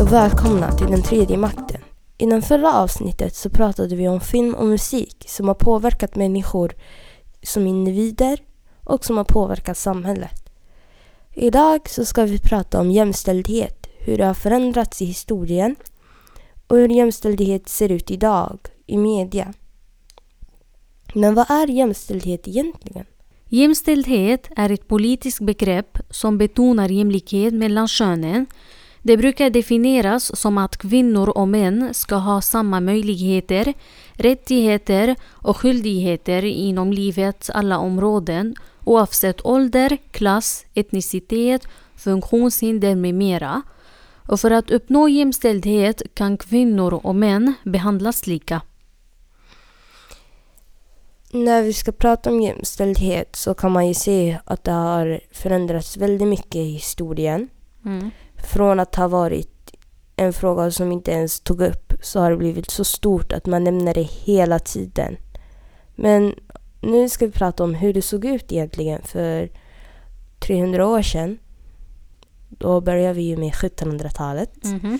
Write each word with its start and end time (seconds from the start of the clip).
och 0.00 0.12
välkomna 0.12 0.72
till 0.72 0.86
Den 0.86 1.02
tredje 1.02 1.36
makten. 1.36 1.80
I 2.18 2.26
den 2.26 2.42
förra 2.42 2.74
avsnittet 2.74 3.34
så 3.34 3.50
pratade 3.50 3.96
vi 3.96 4.08
om 4.08 4.20
film 4.20 4.54
och 4.54 4.66
musik 4.66 5.24
som 5.28 5.48
har 5.48 5.54
påverkat 5.54 6.16
människor 6.16 6.72
som 7.42 7.66
individer 7.66 8.38
och 8.84 9.04
som 9.04 9.16
har 9.16 9.24
påverkat 9.24 9.76
samhället. 9.76 10.50
Idag 11.34 11.88
så 11.88 12.04
ska 12.04 12.24
vi 12.24 12.38
prata 12.38 12.80
om 12.80 12.90
jämställdhet, 12.90 13.86
hur 13.98 14.18
det 14.18 14.24
har 14.24 14.34
förändrats 14.34 15.02
i 15.02 15.04
historien 15.04 15.76
och 16.66 16.76
hur 16.76 16.88
jämställdhet 16.88 17.68
ser 17.68 17.92
ut 17.92 18.10
idag 18.10 18.58
i 18.86 18.96
media. 18.98 19.52
Men 21.14 21.34
vad 21.34 21.50
är 21.50 21.66
jämställdhet 21.66 22.48
egentligen? 22.48 23.06
Jämställdhet 23.48 24.48
är 24.56 24.70
ett 24.70 24.88
politiskt 24.88 25.40
begrepp 25.40 25.98
som 26.10 26.38
betonar 26.38 26.88
jämlikhet 26.88 27.54
mellan 27.54 27.88
könen. 27.88 28.46
Det 29.02 29.16
brukar 29.16 29.50
definieras 29.50 30.40
som 30.40 30.58
att 30.58 30.76
kvinnor 30.76 31.28
och 31.28 31.48
män 31.48 31.94
ska 31.94 32.14
ha 32.14 32.40
samma 32.40 32.80
möjligheter, 32.80 33.74
rättigheter 34.12 35.16
och 35.30 35.56
skyldigheter 35.56 36.44
inom 36.44 36.92
livets 36.92 37.50
alla 37.50 37.78
områden 37.78 38.54
oavsett 38.84 39.46
ålder, 39.46 39.98
klass, 40.10 40.66
etnicitet, 40.74 41.68
funktionshinder 41.96 42.94
med 42.94 43.14
mera. 43.14 43.62
Och 44.28 44.40
för 44.40 44.50
att 44.50 44.70
uppnå 44.70 45.08
jämställdhet 45.08 46.02
kan 46.14 46.36
kvinnor 46.36 46.94
och 46.94 47.14
män 47.14 47.54
behandlas 47.64 48.26
lika. 48.26 48.60
När 51.30 51.62
vi 51.62 51.72
ska 51.72 51.92
prata 51.92 52.30
om 52.30 52.40
jämställdhet 52.40 53.36
så 53.36 53.54
kan 53.54 53.72
man 53.72 53.88
ju 53.88 53.94
se 53.94 54.38
att 54.44 54.64
det 54.64 54.72
har 54.72 55.20
förändrats 55.32 55.96
väldigt 55.96 56.28
mycket 56.28 56.56
i 56.56 56.70
historien. 56.72 57.48
Mm. 57.84 58.10
Från 58.42 58.80
att 58.80 58.94
ha 58.94 59.08
varit 59.08 59.74
en 60.16 60.32
fråga 60.32 60.70
som 60.70 60.92
inte 60.92 61.10
ens 61.10 61.40
tog 61.40 61.60
upp 61.60 61.92
så 62.02 62.20
har 62.20 62.30
det 62.30 62.36
blivit 62.36 62.70
så 62.70 62.84
stort 62.84 63.32
att 63.32 63.46
man 63.46 63.64
nämner 63.64 63.94
det 63.94 64.02
hela 64.02 64.58
tiden. 64.58 65.16
Men 65.94 66.34
nu 66.80 67.08
ska 67.08 67.26
vi 67.26 67.32
prata 67.32 67.64
om 67.64 67.74
hur 67.74 67.92
det 67.94 68.02
såg 68.02 68.24
ut 68.24 68.52
egentligen 68.52 69.02
för 69.02 69.50
300 70.40 70.86
år 70.86 71.02
sedan. 71.02 71.38
Då 72.48 72.80
börjar 72.80 73.14
vi 73.14 73.22
ju 73.22 73.36
med 73.36 73.52
1700-talet. 73.52 74.64
Mhm. 74.64 74.98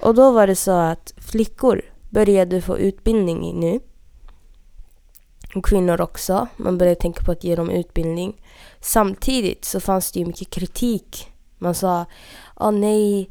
Och 0.00 0.14
då 0.14 0.30
var 0.30 0.46
det 0.46 0.56
så 0.56 0.70
att 0.70 1.14
flickor 1.16 1.82
började 2.10 2.62
få 2.62 2.78
utbildning 2.78 3.60
nu. 3.60 3.80
Och 5.54 5.64
kvinnor 5.64 6.00
också. 6.00 6.48
Man 6.56 6.78
började 6.78 7.00
tänka 7.00 7.24
på 7.24 7.32
att 7.32 7.44
ge 7.44 7.56
dem 7.56 7.70
utbildning. 7.70 8.42
Samtidigt 8.80 9.64
så 9.64 9.80
fanns 9.80 10.12
det 10.12 10.18
ju 10.18 10.26
mycket 10.26 10.50
kritik. 10.50 11.31
Man 11.62 11.74
sa, 11.74 12.04
åh 12.56 12.70
nej, 12.70 13.30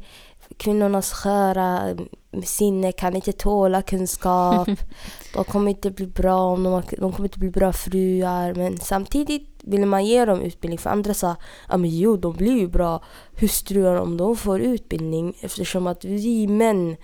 kvinnornas 0.56 1.12
sköra 1.12 1.96
sinne 2.44 2.92
kan 2.92 3.16
inte 3.16 3.32
tåla 3.32 3.82
kunskap. 3.82 4.68
De 5.34 5.44
kommer 5.44 5.70
inte 5.70 5.90
bli 5.90 6.06
bra, 6.06 6.40
om 6.40 6.62
de, 6.62 6.82
de 6.98 7.12
kommer 7.12 7.28
inte 7.28 7.38
bli 7.38 7.50
bra 7.50 7.72
fruar. 7.72 8.54
Men 8.54 8.78
samtidigt 8.78 9.48
ville 9.62 9.86
man 9.86 10.06
ge 10.06 10.24
dem 10.24 10.40
utbildning. 10.40 10.78
För 10.78 10.90
andra 10.90 11.14
sa, 11.14 11.36
ja 11.68 11.76
men 11.76 11.90
jo, 11.90 12.16
de 12.16 12.32
blir 12.32 12.58
ju 12.58 12.68
bra 12.68 13.02
hustruar 13.40 13.96
om 13.96 14.16
de 14.16 14.36
får 14.36 14.60
utbildning. 14.60 15.36
Eftersom 15.40 15.86
att 15.86 16.04
vi 16.04 16.46
män, 16.46 16.96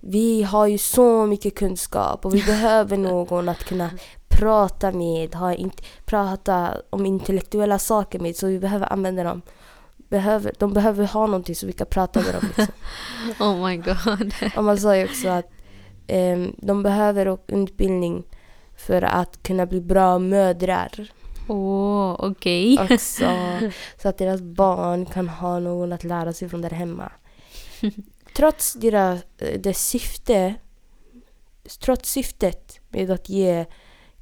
vi 0.00 0.42
har 0.42 0.66
ju 0.66 0.78
så 0.78 1.26
mycket 1.26 1.54
kunskap 1.54 2.24
och 2.24 2.34
vi 2.34 2.42
behöver 2.46 2.96
någon 2.96 3.48
att 3.48 3.64
kunna 3.64 3.90
prata 4.28 4.92
med, 4.92 5.34
ha 5.34 5.54
in, 5.54 5.70
prata 6.04 6.74
om 6.90 7.06
intellektuella 7.06 7.78
saker 7.78 8.18
med. 8.18 8.36
Så 8.36 8.46
vi 8.46 8.58
behöver 8.58 8.92
använda 8.92 9.24
dem. 9.24 9.42
Behöver, 10.12 10.52
de 10.58 10.72
behöver 10.72 11.04
ha 11.04 11.26
någonting 11.26 11.54
så 11.54 11.66
vi 11.66 11.72
kan 11.72 11.86
prata 11.86 12.20
med 12.20 12.34
dem. 12.34 12.42
Liksom. 12.56 12.74
Oh 13.46 13.68
my 13.68 13.76
god. 13.76 14.34
Och 14.56 14.64
man 14.64 14.78
sa 14.78 14.96
ju 14.96 15.04
också 15.04 15.28
att 15.28 15.50
ehm, 16.06 16.54
de 16.58 16.82
behöver 16.82 17.38
utbildning 17.48 18.24
för 18.76 19.02
att 19.02 19.42
kunna 19.42 19.66
bli 19.66 19.80
bra 19.80 20.18
mödrar 20.18 21.10
Åh, 21.48 22.16
okej. 22.18 22.78
också. 22.80 23.30
så 24.02 24.08
att 24.08 24.18
deras 24.18 24.40
barn 24.40 25.06
kan 25.06 25.28
ha 25.28 25.58
någon 25.58 25.92
att 25.92 26.04
lära 26.04 26.32
sig 26.32 26.48
från 26.48 26.60
där 26.62 26.70
hemma. 26.70 27.12
Trots 28.36 28.72
deras, 28.72 29.22
eh, 29.38 29.60
dess 29.60 29.88
syfte, 29.88 30.54
trots 31.80 32.10
syftet 32.10 32.80
med 32.88 33.10
att 33.10 33.28
ge 33.28 33.64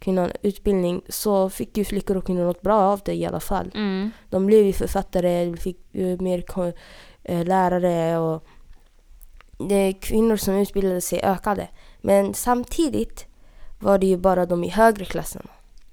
kvinnan 0.01 0.33
utbildning 0.43 1.03
så 1.09 1.51
fick 1.51 1.77
ju 1.77 1.85
flickor 1.85 2.17
och 2.17 2.27
kvinnor 2.27 2.45
något 2.45 2.63
bra 2.63 2.81
av 2.81 3.01
det 3.05 3.15
i 3.15 3.27
alla 3.27 3.41
fall. 3.41 3.71
Mm. 3.75 4.11
De 4.31 4.47
blev 4.47 4.67
ju 4.67 4.73
författare, 4.73 5.45
de 5.45 5.57
fick 5.57 5.79
mer 6.21 6.45
eh, 7.23 7.45
lärare 7.45 8.19
och 8.19 8.45
det 9.69 9.93
kvinnor 9.93 10.37
som 10.37 10.55
utbildade 10.55 11.01
sig 11.01 11.21
ökade. 11.23 11.69
Men 12.01 12.35
samtidigt 12.35 13.27
var 13.79 13.99
det 13.99 14.07
ju 14.07 14.17
bara 14.17 14.47
de 14.47 14.65
i 14.65 14.69
högre 14.69 15.05
klasserna. 15.05 15.51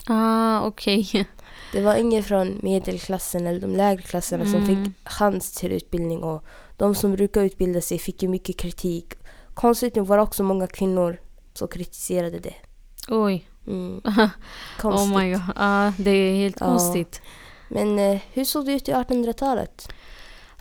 Ah, 0.07 0.62
okej. 0.67 1.28
Det 1.73 1.81
var 1.81 1.96
ingen 1.96 2.23
från 2.23 2.59
medelklassen 2.63 3.47
eller 3.47 3.59
de 3.59 3.75
lägre 3.75 4.01
klasserna 4.01 4.46
som 4.46 4.63
Mm. 4.63 4.67
fick 4.85 4.94
chans 5.09 5.51
till 5.51 5.72
utbildning 5.72 6.23
och 6.23 6.44
de 6.78 6.96
som 6.96 7.12
brukade 7.12 7.46
utbilda 7.46 7.81
sig 7.81 8.00
fick 8.00 8.23
ju 8.23 8.29
mycket 8.29 8.57
kritik. 8.57 9.13
Konstigt 9.53 9.96
nog 9.96 10.07
var 10.07 10.17
det 10.17 10.23
också 10.23 10.44
många 10.44 10.67
kvinnor 10.67 11.19
som 11.53 11.67
kritiserade 11.67 12.40
det. 12.40 12.53
Oj. 13.09 13.47
Mm. 13.67 14.01
oh 14.05 14.29
Konstigt. 14.81 15.17
my 15.17 15.31
god. 15.31 15.41
Ah, 15.55 15.91
det 15.97 16.11
är 16.11 16.35
helt 16.35 16.57
Ja. 16.59 16.66
konstigt. 16.66 17.22
Men 17.69 18.00
eh, 18.00 18.19
hur 18.33 18.44
såg 18.45 18.66
det 18.66 18.72
ut 18.73 18.89
i 18.89 18.94
1800-talet? 18.94 19.88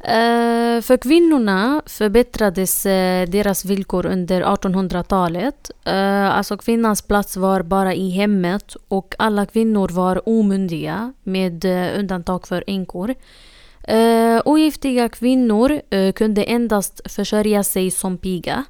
Eh, 0.00 0.80
för 0.82 0.96
kvinnorna 0.96 1.82
förbättrades 1.86 2.86
eh, 2.86 3.28
deras 3.28 3.64
villkor 3.64 4.06
under 4.06 4.42
1800-talet. 4.42 5.70
Uh, 5.88 6.36
alltså 6.36 6.56
kvinnans 6.56 7.02
plats 7.02 7.36
var 7.36 7.62
bara 7.62 7.94
i 7.94 8.10
hemmet 8.10 8.76
och 8.88 9.14
alla 9.18 9.46
kvinnor 9.46 9.88
var 9.88 10.28
omyndiga 10.28 11.12
med 11.22 11.64
eh, 11.64 11.98
undantag 11.98 12.46
för 12.46 12.64
änkor. 12.66 13.14
Uh, 13.92 14.40
ogiftiga 14.44 15.08
kvinnor 15.08 15.80
eh, 15.90 16.12
kunde 16.12 16.42
endast 16.44 17.00
försörja 17.12 17.62
sig 17.64 17.90
som 17.90 18.18
piga. 18.18 18.64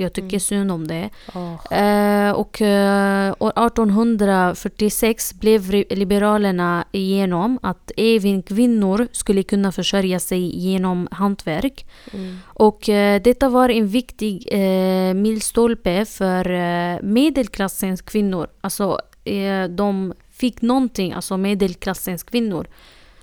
Jag 0.00 0.12
tycker 0.12 0.28
Mm. 0.28 0.40
synd 0.40 0.72
om 0.72 0.86
det. 0.86 1.10
Oh. 1.34 1.78
Eh, 1.78 2.32
och 2.32 2.62
eh, 2.62 3.34
år 3.38 3.52
1846 3.66 5.34
blev 5.34 5.70
liberalerna 5.90 6.84
igenom 6.92 7.58
att 7.62 7.90
även 7.96 8.42
kvinnor 8.42 9.08
skulle 9.12 9.42
kunna 9.42 9.72
försörja 9.72 10.20
sig 10.20 10.58
genom 10.58 11.08
hantverk. 11.10 11.86
Mm. 12.12 12.36
Och 12.44 12.88
eh, 12.88 13.22
detta 13.22 13.48
var 13.48 13.68
en 13.68 13.88
viktig 13.88 14.48
eh, 14.50 15.14
milstolpe 15.14 16.04
för 16.04 16.50
eh, 16.50 16.98
medelklassens 17.02 18.02
kvinnor. 18.02 18.46
Alltså 18.60 18.98
eh, 19.24 19.64
de 19.64 20.12
fick 20.32 20.62
någonting, 20.62 21.12
alltså 21.12 21.36
medelklassens 21.36 22.22
kvinnor. 22.22 22.66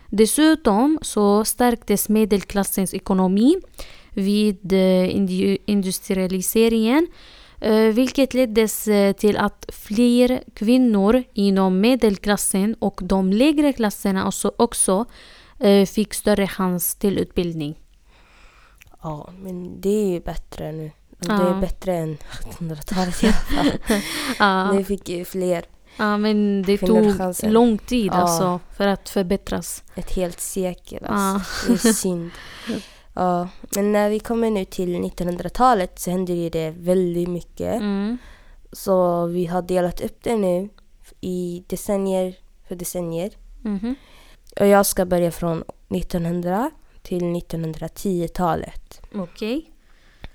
Dessutom 0.09 0.99
så 1.01 1.45
stärktes 1.45 2.09
medelklassens 2.09 2.93
ekonomi 2.93 3.55
vid 4.15 4.73
eh, 4.73 5.15
industrialiseringen 5.65 7.07
eh, 7.61 7.73
vilket 7.77 8.33
leddes 8.33 8.87
eh, 8.87 9.13
till 9.13 9.37
att 9.37 9.65
fler 9.73 10.43
kvinnor 10.53 11.23
inom 11.33 11.79
medelklassen 11.81 12.75
och 12.79 12.99
de 13.03 13.33
lägre 13.33 13.73
klasserna 13.73 14.27
också, 14.27 14.51
också 14.57 15.05
fick 15.95 16.13
större 16.13 16.47
chans 16.47 16.95
till 16.95 17.17
utbildning. 17.17 17.75
Ja, 19.03 19.29
men 19.39 19.81
det 19.81 19.89
är 19.89 20.07
ju 20.09 20.19
bättre 20.19 20.71
nu. 20.71 20.91
Det 21.19 21.27
Ja. 21.27 21.55
är 21.57 21.61
bättre 21.61 21.95
än 21.95 22.17
1700-talet 22.17 23.23
i 23.23 23.27
alla 23.27 23.33
fall. 23.35 23.71
Ja, 24.39 24.71
Nu 24.71 24.83
fick 24.83 25.09
ju 25.09 25.25
fler 25.25 25.65
ja, 25.97 26.17
men 26.17 26.61
det 26.63 26.77
tog 26.77 27.17
chansen. 27.17 27.51
lång 27.53 27.77
tid 27.77 28.05
Ja. 28.07 28.13
alltså 28.13 28.59
för 28.77 28.87
att 28.87 29.09
förbättras. 29.09 29.84
ett 29.95 30.11
helt 30.16 30.40
sekel. 30.40 30.99
Ja. 31.01 31.07
Alltså. 31.09 31.67
Det 31.73 31.90
är 31.90 31.93
synd. 31.93 32.31
Ja, 33.16 33.47
men 33.76 33.91
när 33.91 34.09
vi 34.09 34.20
kommer 34.20 34.52
nu 34.52 34.66
till 34.66 34.96
1900-talet 34.96 36.00
så 36.00 36.12
händer 36.12 36.34
ju 36.34 36.50
det 36.50 36.72
väldigt 36.72 37.29
mycket. 37.29 37.76
Mm. 37.76 38.17
Så 38.72 39.26
vi 39.26 39.46
har 39.46 39.62
delat 39.62 40.02
upp 40.02 40.23
det 40.23 40.38
nu 40.38 40.70
i 41.22 41.64
decennier 41.67 42.35
för 42.67 42.76
decennier. 42.76 43.32
Mhm. 43.62 43.96
Och 44.59 44.67
jag 44.67 44.85
ska 44.85 45.06
börja 45.06 45.32
från 45.32 45.64
1900 45.90 46.72
till 47.02 47.23
1910-talet. 47.23 49.02
Okej. 49.16 49.72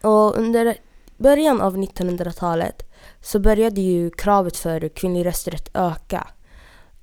Och 0.02 0.38
under 0.38 0.76
början 1.16 1.60
av 1.60 1.76
1900-talet 1.76 2.92
så 3.20 3.38
började 3.38 3.80
ju 3.80 4.10
kravet 4.10 4.56
för 4.56 4.88
kvinnlig 4.88 5.26
rösträtt 5.26 5.70
öka. 5.74 6.28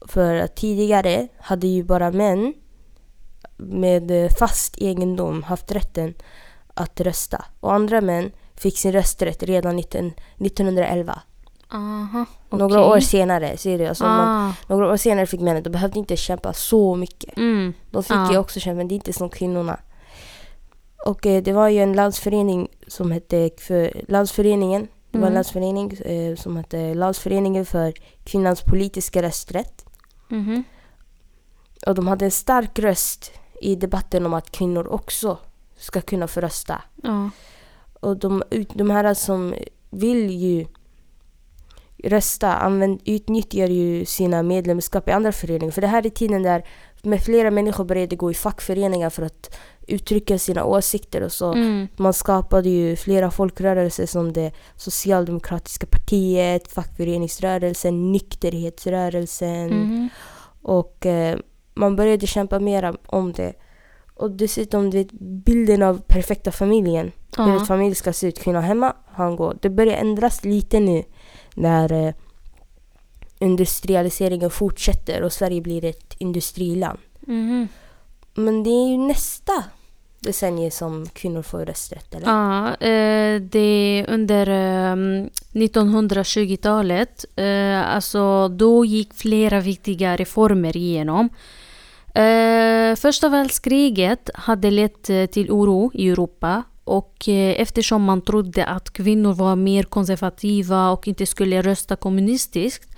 För 0.08 0.48
tidigare 0.48 1.28
hade 1.40 1.68
ju 1.68 1.84
bara 1.84 2.12
män 2.12 2.54
med 3.58 4.12
eh, 4.12 4.30
fast 4.40 4.78
egendom 4.78 5.44
haft 5.44 5.72
rätten 5.72 6.14
att 6.74 7.02
rösta. 7.02 7.46
Och 7.60 7.74
andra 7.74 8.02
män 8.02 8.32
fick 8.56 8.78
sin 8.78 8.92
rösträtt 8.92 9.44
redan 9.44 9.76
19, 9.76 10.12
1911. 10.38 11.22
Aha. 11.74 12.26
Några 12.50 12.66
okej. 12.82 12.92
år 12.98 13.00
senare, 13.00 13.58
ser 13.58 13.78
du, 13.78 13.86
alltså 13.88 14.04
man, 14.04 14.50
Ah. 14.50 14.54
några 14.68 14.92
år 14.94 14.98
senare 14.98 15.26
fick 15.26 15.42
männen, 15.42 15.64
de 15.64 15.70
behövde 15.70 16.00
inte 16.00 16.16
kämpa 16.18 16.54
så 16.54 16.96
mycket. 16.96 17.38
Mm. 17.38 17.74
De 17.92 18.04
fick 18.04 18.12
Ja. 18.16 18.32
ju 18.32 18.38
också 18.38 18.60
kämpa, 18.60 18.78
men 18.78 18.88
det 18.88 18.94
är 18.94 18.96
inte 18.96 19.14
som 19.14 19.30
kvinnorna. 19.30 19.80
Och 21.06 21.26
eh, 21.26 21.44
det 21.44 21.54
var 21.54 21.68
ju 21.70 21.80
en 21.80 21.94
landsförening 21.94 22.68
som 22.88 23.12
hette 23.12 23.50
för, 23.58 24.02
Landsföreningen. 24.08 24.88
Det 25.12 25.18
var 25.18 25.28
en 25.28 25.32
Mm. 25.32 25.34
landsförening 25.34 25.92
eh, 25.94 26.36
som 26.36 26.58
hette 26.58 26.94
Landsföreningen 26.94 27.66
för 27.66 27.94
kvinnans 28.24 28.62
politiska 28.62 29.22
rösträtt. 29.22 29.86
Mhm. 30.30 30.64
Och 31.88 31.96
de 31.96 32.08
hade 32.08 32.26
en 32.26 32.32
stark 32.32 32.80
röst 32.80 33.32
i 33.62 33.76
debatten 33.76 34.26
om 34.26 34.34
att 34.34 34.52
kvinnor 34.52 34.88
också 34.88 35.38
ska 35.78 36.02
kunna 36.02 36.28
få 36.28 36.42
rösta. 36.42 36.82
Ja. 37.04 37.30
Och 38.00 38.18
de, 38.18 38.44
de 38.74 38.90
här 38.90 39.14
som 39.14 39.56
vill 39.90 40.30
ju 40.30 40.66
rösta 42.04 42.54
använd, 42.54 43.02
utnyttjar 43.06 43.68
ju 43.68 44.06
sina 44.06 44.44
medlemskap 44.44 45.10
i 45.10 45.12
andra 45.12 45.32
föreningar. 45.32 45.72
För 45.72 45.82
det 45.82 45.88
här 45.88 46.06
är 46.06 46.10
tiden 46.10 46.44
där 46.44 46.66
med 47.04 47.24
flera 47.24 47.52
människor 47.52 47.86
började 47.86 48.16
gå 48.16 48.32
i 48.32 48.34
fackföreningar 48.34 49.10
för 49.10 49.24
att 49.24 49.58
uttrycka 49.88 50.38
sina 50.38 50.64
åsikter 50.64 51.22
och 51.22 51.32
så. 51.32 51.54
Mm. 51.54 51.88
Man 51.96 52.14
skapade 52.14 52.70
ju 52.70 52.96
flera 52.96 53.32
folkrörelser 53.32 54.06
som 54.06 54.34
det 54.34 54.52
socialdemokratiska 54.76 55.88
partiet, 55.88 56.72
fackföreningsrörelsen, 56.72 58.12
nykterhetsrörelsen. 58.12 59.68
Mhm. 59.68 60.10
Och 60.62 61.06
eh, 61.06 61.40
man 61.80 61.96
började 61.96 62.28
kämpa 62.28 62.60
mer 62.60 62.96
om 63.06 63.34
det. 63.34 63.54
Och 64.16 64.32
dessutom 64.32 64.90
du 64.90 64.98
vet, 64.98 65.12
bilden 65.46 65.84
av 65.84 66.02
perfekta 66.08 66.52
familjen. 66.52 67.12
Hur 67.38 67.48
Ja. 67.48 67.60
en 67.60 67.66
familj 67.66 67.96
ska 67.96 68.14
se 68.14 68.28
ut. 68.28 68.40
Kvinna 68.40 68.62
hemma, 68.62 68.94
han 69.14 69.36
går. 69.36 69.58
Det 69.62 69.70
börjar 69.70 69.94
ändras 69.98 70.46
lite 70.46 70.80
nu 70.80 71.04
när 71.56 71.92
eh, 72.08 72.14
industrialiseringen 73.40 74.50
fortsätter 74.50 75.22
och 75.22 75.34
Sverige 75.34 75.62
blir 75.62 75.86
ett 75.86 76.14
industriland. 76.18 77.00
Mhm. 77.20 77.68
Men 78.34 78.64
det 78.64 78.70
är 78.70 78.88
ju 78.90 78.98
nästa 78.98 79.64
decennium 80.20 80.72
som 80.72 81.06
kvinnor 81.14 81.42
får 81.42 81.66
rösträtt, 81.66 82.16
eller? 82.16 82.28
Ja, 82.28 82.68
eh, 82.70 83.42
det 83.42 83.60
är 83.60 84.10
under 84.10 84.48
ehm, 84.50 85.30
1920-talet. 85.54 87.26
Eh, 87.36 87.96
alltså 87.96 88.48
då 88.48 88.86
gick 88.86 89.14
flera 89.14 89.60
viktiga 89.60 90.16
reformer 90.16 90.78
igenom. 90.78 91.30
Eh, 92.18 92.96
första 92.96 93.30
världskriget 93.30 94.30
hade 94.34 94.72
lett 94.72 95.10
eh, 95.10 95.26
till 95.26 95.52
oro 95.52 95.92
i 95.94 96.10
Europa 96.10 96.64
och 96.84 97.30
eh, 97.30 97.62
eftersom 97.62 98.04
man 98.04 98.22
trodde 98.22 98.66
att 98.66 98.94
kvinnor 98.94 99.34
var 99.34 99.56
mer 99.56 99.84
konservativa 99.84 100.90
och 100.90 101.08
inte 101.08 101.26
skulle 101.26 101.62
rösta 101.62 101.96
kommunistiskt 101.96 102.98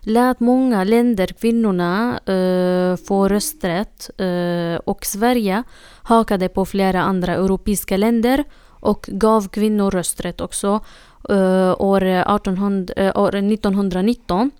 lät 0.00 0.40
många 0.40 0.84
länder 0.84 1.26
kvinnorna 1.26 2.20
eh, 2.26 2.96
få 3.06 3.28
rösträtt 3.28 4.10
eh, 4.20 4.80
och 4.84 5.06
Sverige 5.06 5.62
hakade 6.02 6.48
på 6.48 6.64
flera 6.64 7.02
andra 7.02 7.34
europeiska 7.34 7.96
länder 7.96 8.44
och 8.80 9.08
gav 9.12 9.48
kvinnor 9.48 9.90
rösträtt 9.90 10.40
också 10.40 10.80
eh, 11.28 11.74
år, 11.78 12.02
eh, 12.02 12.20
1800, 12.20 12.94
eh, 12.96 13.18
år 13.18 13.36
1919. 13.36 14.50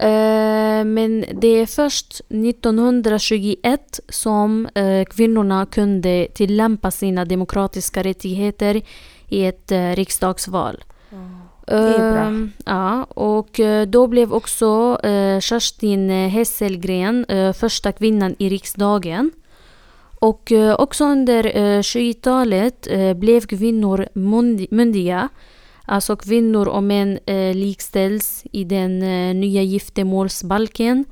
Eh, 0.00 0.84
men 0.84 1.24
det 1.32 1.48
är 1.48 1.66
först 1.66 2.20
1921 2.28 4.00
som 4.08 4.68
eh, 4.74 5.04
kvinnorna 5.04 5.66
kunde 5.66 6.28
tillämpa 6.34 6.90
sina 6.90 7.24
demokratiska 7.24 8.02
rättigheter 8.02 8.82
i 9.28 9.44
ett 9.44 9.72
eh, 9.72 9.90
riksdagsval. 9.90 10.84
Ehm, 11.66 12.52
ja, 12.64 13.04
och 13.04 13.60
då 13.88 14.06
blev 14.06 14.32
också 14.32 14.98
Kerstin 15.40 16.10
Hesselgren 16.10 17.26
första 17.54 17.92
kvinnan 17.92 18.34
i 18.38 18.48
riksdagen. 18.48 19.30
Och 20.20 20.52
också 20.78 21.04
under 21.04 21.46
eh, 21.46 21.80
20-talet 21.80 22.86
eh, 22.90 23.14
blev 23.14 23.40
kvinnor 23.40 24.08
myndiga. 24.70 25.28
Alltså 25.90 26.16
kvinnor 26.16 26.68
och 26.68 26.82
män 26.82 27.18
eh, 27.26 27.54
likställs 27.54 28.44
i 28.52 28.64
den 28.64 29.02
eh, 29.02 29.34
nya 29.34 29.62
giftermålsbalken. 29.62 31.04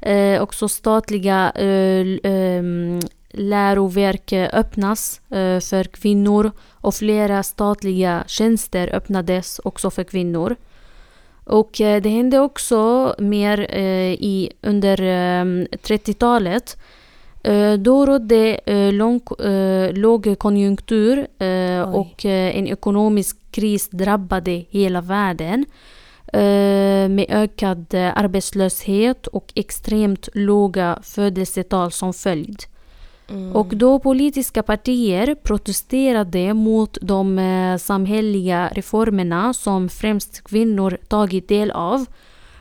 Eh, 0.00 0.42
också 0.42 0.68
statliga 0.68 1.52
eh, 1.54 2.06
ehm, 2.22 3.00
läroverk 3.30 4.32
eh, 4.32 4.48
öppnas 4.52 5.20
eh, 5.30 5.60
för 5.60 5.84
kvinnor 5.84 6.50
och 6.70 6.94
flera 6.94 7.42
statliga 7.42 8.24
tjänster 8.26 8.94
öppnades 8.94 9.60
också 9.64 9.90
för 9.90 10.04
kvinnor. 10.04 10.56
Och 11.44 11.70
det 11.72 12.08
hände 12.08 12.38
också 12.38 13.14
mer 13.18 13.60
i, 14.10 14.50
under 14.62 15.02
eh, 15.02 15.44
30-talet. 15.76 16.78
Eh, 17.42 17.72
då 17.72 18.06
rådde 18.06 18.60
lång, 18.92 19.20
lågkonjunktur 19.92 21.26
och 21.94 22.24
en 22.24 22.66
ekonomisk 22.66 23.39
kris 23.50 23.88
drabbade 23.88 24.64
hela 24.70 25.00
världen. 25.00 25.64
Eh, 26.32 27.08
med 27.08 27.26
ökad 27.28 27.94
eh, 27.94 28.12
arbetslöshet 28.16 29.26
och 29.26 29.52
extremt 29.54 30.28
låga 30.34 30.98
födelsetal 31.02 31.92
som 31.92 32.12
följd. 32.14 32.62
Mm. 33.30 33.52
Och 33.52 33.66
då 33.66 33.98
politiska 33.98 34.62
partier 34.62 35.34
protesterade 35.34 36.54
mot 36.54 36.98
de 37.02 37.38
eh, 37.38 37.76
samhälleliga 37.76 38.68
reformerna 38.68 39.54
som 39.54 39.88
främst 39.88 40.44
kvinnor 40.44 40.98
tagit 41.08 41.48
del 41.48 41.70
av. 41.70 42.04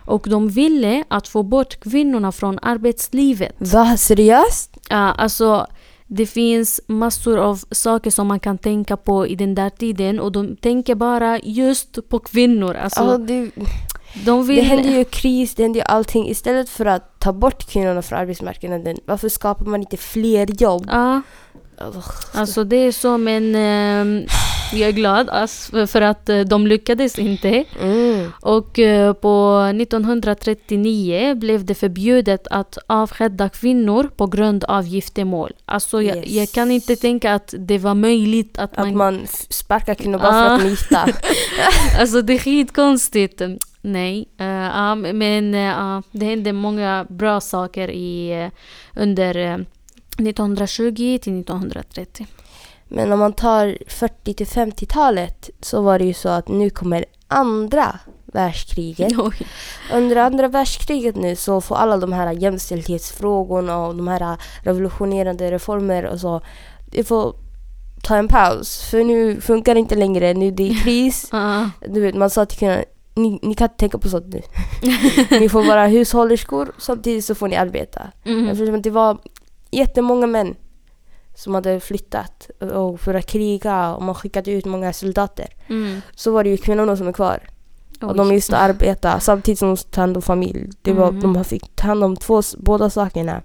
Och 0.06 0.26
de 0.30 0.50
ville 0.50 1.04
att 1.08 1.28
få 1.28 1.44
bort 1.44 1.80
kvinnorna 1.80 2.32
från 2.32 2.60
arbetslivet. 2.62 3.56
Va? 3.74 3.98
Seriöst? 3.98 4.78
Ja, 4.90 5.12
alltså 5.12 5.68
det 6.12 6.26
finns 6.26 6.82
massor 6.88 7.38
av 7.38 7.64
saker 7.72 8.12
som 8.12 8.28
man 8.28 8.40
kan 8.40 8.58
tänka 8.58 8.98
på 8.98 9.28
i 9.28 9.36
den 9.36 9.56
där 9.56 9.70
tiden 9.70 10.20
och 10.20 10.32
de 10.32 10.56
tänker 10.56 10.96
bara 10.96 11.40
just 11.40 12.10
på 12.10 12.20
kvinnor. 12.20 12.76
Alltså, 12.76 13.04
Ja, 13.04 13.18
det, 13.18 13.52
de 14.26 14.48
vill... 14.48 14.56
det 14.56 14.62
händer 14.62 14.90
ju 14.90 15.04
kris, 15.04 15.56
det 15.56 15.64
händer 15.64 15.80
ju 15.80 15.84
allting. 15.86 16.28
Istället 16.28 16.70
för 16.70 16.86
att 16.86 17.20
ta 17.20 17.34
bort 17.34 17.70
kvinnorna 17.70 18.02
från 18.02 18.20
arbetsmarknaden, 18.20 18.98
varför 19.06 19.30
skapar 19.30 19.66
man 19.66 19.80
inte 19.82 19.98
fler 19.98 20.62
jobb? 20.62 20.90
Ugh. 20.94 21.20
Alltså 22.34 22.64
det 22.64 22.76
är 22.76 22.92
så 22.92 23.18
men 23.18 23.56
ehm, 23.56 24.26
jag 24.74 24.88
är 24.90 24.94
glad 24.94 25.30
för 25.90 26.02
att 26.02 26.30
eh, 26.30 26.40
de 26.40 26.68
lyckades 26.68 27.20
inte. 27.20 27.64
Mm. 27.82 28.32
Och 28.42 28.80
eh, 28.80 29.14
på 29.14 29.60
1939 29.82 31.36
blev 31.36 31.66
det 31.66 31.76
förbjudet 31.76 32.48
att 32.52 32.78
avskeda 32.88 33.50
kvinnor 33.50 34.10
på 34.18 34.28
grund 34.28 34.64
av 34.64 34.86
giftermål. 34.88 35.52
Alltså 35.66 36.02
jag, 36.02 36.18
Yes. 36.18 36.32
jag 36.32 36.52
kan 36.52 36.72
inte 36.72 36.96
tänka 36.96 37.34
att 37.34 37.54
det 37.58 37.78
var 37.78 37.94
möjligt 37.96 38.58
att, 38.58 38.72
Att 38.78 38.86
man... 38.88 38.98
man 38.98 39.28
sparkar 39.50 39.96
kvinnor 39.96 40.20
bara 40.20 40.32
för 40.32 40.40
Ah. 40.40 40.54
att 40.54 40.60
de 40.62 40.66
är 40.66 40.70
gifta. 40.70 41.08
Alltså 42.00 42.22
det 42.22 42.34
är 42.34 42.40
skitkonstigt. 42.40 43.42
Nej, 43.82 44.28
ja, 44.38 44.96
men 44.96 45.54
ja, 45.54 46.04
det 46.12 46.26
hände 46.26 46.54
många 46.54 47.06
bra 47.10 47.42
saker 47.42 47.90
i, 47.92 48.50
under 48.96 49.66
1920 50.28 50.94
till 51.22 51.40
1930. 51.40 52.28
Men 52.88 53.12
om 53.12 53.20
man 53.20 53.34
tar 53.34 53.78
40 53.88 54.34
till 54.34 54.48
50-talet 54.48 55.50
så 55.62 55.82
var 55.82 56.00
det 56.00 56.06
ju 56.06 56.14
så 56.14 56.30
att 56.30 56.48
nu 56.48 56.70
kommer 56.70 57.06
andra 57.28 58.00
världskriget. 58.26 59.14
Oj. 59.18 59.48
Under 59.94 60.16
andra 60.16 60.48
världskriget 60.48 61.16
nu 61.16 61.36
så 61.36 61.62
får 61.62 61.76
alla 61.76 61.98
de 61.98 62.14
här 62.14 62.32
jämställdhetsfrågorna 62.32 63.78
och 63.78 63.96
de 63.96 64.08
här 64.08 64.38
revolutionerande 64.64 65.52
reformer 65.52 66.06
och 66.06 66.20
så, 66.20 66.42
det 66.92 67.04
får 67.04 67.36
ta 68.04 68.16
en 68.16 68.28
paus. 68.28 68.82
För 68.92 69.04
nu 69.04 69.42
funkar 69.42 69.74
det 69.74 69.80
inte 69.80 69.96
längre, 69.96 70.34
nu 70.34 70.52
det 70.52 70.70
är 70.70 70.84
kris. 70.84 71.30
Ja. 71.32 71.70
Du 71.88 72.02
vet, 72.02 72.16
man 72.16 72.30
sa 72.30 72.46
till 72.46 72.58
kvinnorna, 72.58 72.84
ni, 73.16 73.40
ni 73.42 73.54
kan 73.54 73.66
inte 73.66 73.78
tänka 73.78 73.98
på 73.98 74.10
sånt 74.10 74.28
nu. 74.28 74.42
ni 75.40 75.50
får 75.50 75.64
vara 75.64 75.88
hushållerskor 75.88 76.72
samtidigt 76.78 77.26
så 77.26 77.36
får 77.36 77.48
ni 77.48 77.56
arbeta. 77.56 78.02
Mhm. 78.26 78.48
Eftersom 78.48 78.82
det 78.82 78.90
var 78.90 79.18
jättemånga 79.72 80.28
män 80.28 80.56
som 81.36 81.56
hade 81.56 81.80
flyttat 81.80 82.50
och 82.74 83.00
för 83.00 83.14
att 83.14 83.26
kriga 83.26 83.94
och 83.96 84.04
man 84.04 84.16
skickade 84.16 84.52
ut 84.52 84.66
många 84.66 84.94
soldater. 84.94 85.48
Mm. 85.68 86.02
Så 86.16 86.32
var 86.32 86.44
det 86.44 86.50
ju 86.50 86.58
kvinnorna 86.58 86.98
som 86.98 87.08
är 87.08 87.12
kvar. 87.14 87.40
Och 88.02 88.16
de 88.16 88.34
just 88.34 88.54
arbeta 88.54 89.20
samtidigt 89.20 89.60
som 89.60 89.70
de 89.76 89.78
tar 89.78 90.02
hand 90.02 90.16
om 90.16 90.22
familj. 90.22 90.70
Det 90.82 90.94
var, 90.94 91.12
Mhm. 91.12 91.34
De 91.34 91.44
fick 91.44 91.76
ta 91.76 91.88
hand 91.88 92.04
om 92.04 92.16
två, 92.18 92.42
båda 92.58 92.90
sakerna. 92.90 93.42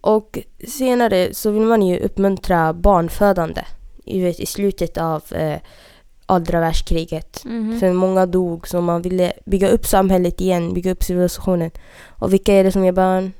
Och 0.00 0.38
senare 0.68 1.34
så 1.34 1.50
vill 1.50 1.62
man 1.62 1.82
ju 1.82 1.98
uppmuntra 1.98 2.72
barnfödande. 2.72 3.62
I, 4.04 4.20
vet, 4.20 4.40
i 4.40 4.46
slutet 4.46 4.98
av 4.98 5.22
eh, 5.30 5.58
andra 6.26 6.60
världskriget. 6.60 7.44
Mhm. 7.44 7.80
För 7.80 7.92
många 7.92 8.26
dog 8.26 8.68
så 8.68 8.80
man 8.80 9.02
ville 9.02 9.32
bygga 9.44 9.68
upp 9.68 9.86
samhället 9.86 10.40
igen, 10.40 10.74
bygga 10.74 10.92
upp 10.92 11.02
civilisationen. 11.02 11.70
Och 12.08 12.32
vilka 12.32 12.52
är 12.54 12.64
det 12.64 12.72
som 12.72 12.84
ger 12.84 12.92
barn? 12.92 13.32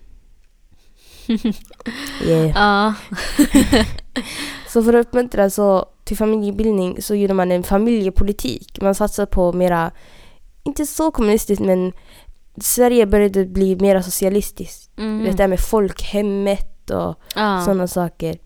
Yeah. 2.24 2.50
Ja. 2.54 2.94
Så 4.68 4.82
för 4.82 4.94
att 4.94 5.06
uppmuntra 5.06 5.50
så 5.50 5.86
till 6.04 6.16
familjebildning 6.16 7.02
så 7.02 7.14
gjorde 7.14 7.34
man 7.34 7.52
en 7.52 7.62
familjepolitik. 7.62 8.78
Man 8.82 8.94
satsade 8.94 9.26
på 9.26 9.52
mera, 9.52 9.90
inte 10.62 10.86
så 10.86 11.10
kommunistiskt 11.10 11.64
men 11.64 11.92
Sverige 12.60 13.06
började 13.06 13.46
bli 13.46 13.76
mera 13.76 14.02
socialistiskt. 14.02 14.90
Mhm. 14.98 15.24
Det 15.24 15.32
där 15.32 15.48
med 15.48 15.60
folkhemmet 15.60 16.90
och 16.90 17.14
Ja. 17.34 17.62
sådana 17.64 17.86
saker. 17.86 18.38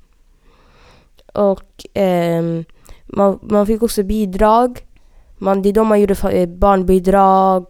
Och 1.35 1.87
ehm, 1.95 2.65
man, 3.07 3.39
man 3.43 3.67
fick 3.67 3.83
också 3.83 4.03
bidrag. 4.03 4.81
Man, 5.39 5.63
det 5.63 5.69
är 5.69 5.73
då 5.73 5.85
man 5.85 6.01
gjorde 6.01 6.31
eh, 6.33 6.49
barnbidrag, 6.49 7.67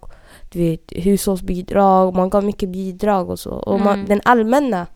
du 0.51 0.59
vet, 0.59 0.93
hushållsbidrag. 0.93 2.15
Man 2.17 2.31
gav 2.31 2.45
mycket 2.45 2.69
bidrag 2.69 3.31
och 3.31 3.39
så. 3.39 3.51
Och 3.51 3.81
man, 3.81 3.95
Mm. 3.95 4.07
den 4.07 4.21
allmänna 4.25 4.87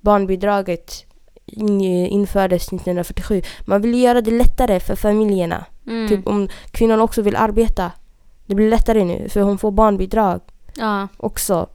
barnbidraget 0.00 1.04
in, 1.46 1.80
infördes 2.06 2.62
1947. 2.66 3.42
Man 3.64 3.82
ville 3.82 3.96
göra 3.96 4.20
det 4.20 4.30
lättare 4.30 4.80
för 4.80 4.96
familjerna. 4.96 5.64
Mm. 5.86 6.08
Typ 6.08 6.26
om 6.26 6.48
kvinnan 6.70 7.00
också 7.00 7.22
vill 7.22 7.36
arbeta. 7.36 7.92
Det 8.46 8.54
blir 8.54 8.70
lättare 8.70 9.04
nu 9.04 9.28
för 9.28 9.40
hon 9.40 9.58
får 9.58 9.70
barnbidrag 9.70 10.40
Ja. 10.76 11.08
också. 11.16 11.66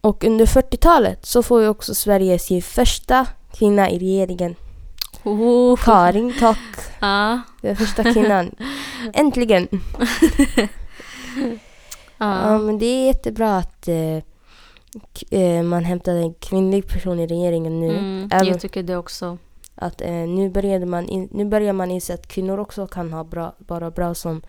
Och 0.00 0.24
under 0.24 0.46
40-talet 0.46 1.26
så 1.26 1.42
får 1.42 1.62
ju 1.62 1.68
också 1.68 1.94
Sverige 1.94 2.38
sin 2.38 2.62
första 2.62 3.26
kvinna 3.52 3.90
i 3.90 3.98
regeringen. 3.98 4.54
Oh. 5.24 5.76
Karin, 5.76 6.34
tack. 6.40 6.58
Ja. 7.00 7.40
Den 7.62 7.76
första 7.76 8.12
kvinnan. 8.12 8.54
Äntligen! 9.14 9.68
Ja, 12.18 12.52
Ja. 12.52 12.58
men 12.58 12.78
det 12.78 12.86
är 12.86 13.06
jättebra 13.06 13.56
att 13.56 13.88
eh, 13.88 14.18
man 15.64 15.84
hämtar 15.84 16.14
en 16.14 16.34
kvinnlig 16.34 16.88
person 16.88 17.20
i 17.20 17.26
regeringen 17.26 17.80
nu. 17.80 17.90
Mm. 17.90 18.28
Även 18.32 18.46
Jag 18.46 18.60
tycker 18.60 18.82
det 18.82 18.96
också. 18.96 19.38
att 19.74 20.00
eh, 20.00 20.10
nu, 20.10 20.50
började 20.50 20.86
man 20.86 21.08
in, 21.08 21.28
nu 21.32 21.44
börjar 21.44 21.72
man 21.72 21.90
inse 21.90 22.14
att 22.14 22.28
kvinnor 22.28 22.58
också 22.58 22.86
kan 22.86 23.12
ha 23.12 23.24
bra, 23.24 23.54
vara 23.58 23.90
bra 23.90 24.14
som 24.14 24.42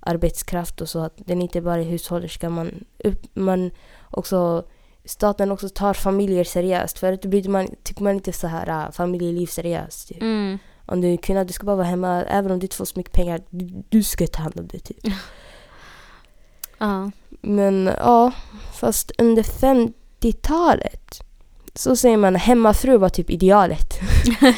arbetskraft 0.00 0.80
och 0.80 0.88
så. 0.88 0.98
Att 0.98 1.14
den 1.16 1.42
inte 1.42 1.60
bara 1.60 1.80
är 1.80 1.84
hushållerska. 1.84 2.50
Man, 2.50 2.84
upp, 3.04 3.26
man 3.34 3.70
också, 4.10 4.64
staten 5.04 5.52
också 5.52 5.68
tar 5.68 5.94
familjer 5.94 6.44
seriöst. 6.44 6.98
Förut 6.98 7.24
brydde 7.24 7.48
man, 7.48 7.68
tycker 7.82 8.02
man 8.02 8.14
inte 8.14 8.32
så 8.32 8.46
här 8.46 8.86
äh, 8.86 8.90
familjeliv 8.92 9.46
seriöst. 9.46 10.08
Typ. 10.08 10.22
Mm. 10.22 10.58
Om 10.86 11.00
du 11.00 11.12
är 11.12 11.16
kvinna, 11.16 11.44
du 11.44 11.52
ska 11.52 11.66
bara 11.66 11.76
vara 11.76 11.86
hemma. 11.86 12.22
Även 12.22 12.52
om 12.52 12.58
du 12.58 12.64
inte 12.64 12.76
får 12.76 12.84
så 12.84 12.98
mycket 12.98 13.12
pengar, 13.12 13.40
du, 13.50 13.84
du 13.88 14.02
ska 14.02 14.26
ta 14.26 14.42
hand 14.42 14.60
om 14.60 14.66
det. 14.66 14.78
Typ. 14.78 14.98
Ja. 16.78 17.10
Men 17.40 17.90
ja, 17.98 18.32
fast 18.80 19.12
under 19.18 19.42
50-talet 19.42 21.22
så 21.74 21.96
säger 21.96 22.16
man 22.16 22.34
hemmafru 22.34 22.96
var 22.96 23.08
typ 23.08 23.30
idealet. 23.30 23.98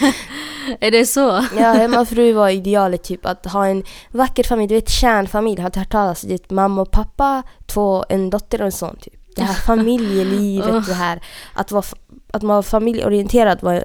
Är 0.81 0.91
det 0.91 1.07
så? 1.07 1.45
Ja, 1.59 1.73
hemmafru 1.73 2.33
var 2.33 2.49
idealet 2.49 3.03
typ 3.03 3.27
att 3.27 3.47
ha 3.47 3.67
en 3.67 3.85
vacker 4.11 4.45
familj, 4.45 4.69
du 4.69 4.75
vet 4.75 4.91
kärnfamilj, 4.91 5.61
har 5.61 5.71
du 5.71 5.81
hört 5.81 5.91
talas 5.91 6.25
om? 6.25 6.39
Mamma 6.49 6.83
och 6.83 6.91
pappa, 6.91 7.43
två, 7.67 8.05
en 8.09 8.31
dotter 8.31 8.61
och 8.61 8.67
en 8.67 8.73
son 8.73 8.97
typ. 8.97 9.15
Det 9.37 9.43
här 9.43 9.55
familjelivet, 9.55 10.87
det 10.87 10.95
här 10.95 11.21
att, 11.55 11.73
vara, 11.73 11.85
att 12.33 12.43
man 12.43 12.57
var 12.57 12.63
familjeorienterad 12.63 13.63
var 13.63 13.85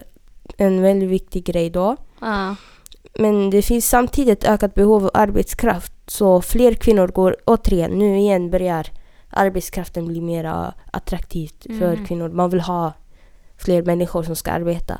en 0.57 0.81
väldigt 0.81 1.09
viktig 1.09 1.45
grej 1.45 1.69
då. 1.69 1.97
Ja. 2.19 2.55
Men 3.19 3.49
det 3.49 3.61
finns 3.61 3.89
samtidigt 3.89 4.43
ökat 4.43 4.73
behov 4.73 5.03
av 5.03 5.11
arbetskraft. 5.13 5.93
Så 6.07 6.41
fler 6.41 6.73
kvinnor 6.73 7.07
går, 7.07 7.35
återigen, 7.45 7.91
nu 7.91 8.17
igen 8.17 8.49
börjar 8.49 8.87
arbetskraften 9.29 10.07
bli 10.07 10.21
mer 10.21 10.71
attraktivt 10.91 11.63
för 11.79 11.93
Mm. 11.93 12.05
kvinnor. 12.05 12.29
Man 12.29 12.49
vill 12.49 12.61
ha 12.61 12.93
fler 13.57 13.83
människor 13.83 14.23
som 14.23 14.35
ska 14.35 14.51
arbeta. 14.51 14.99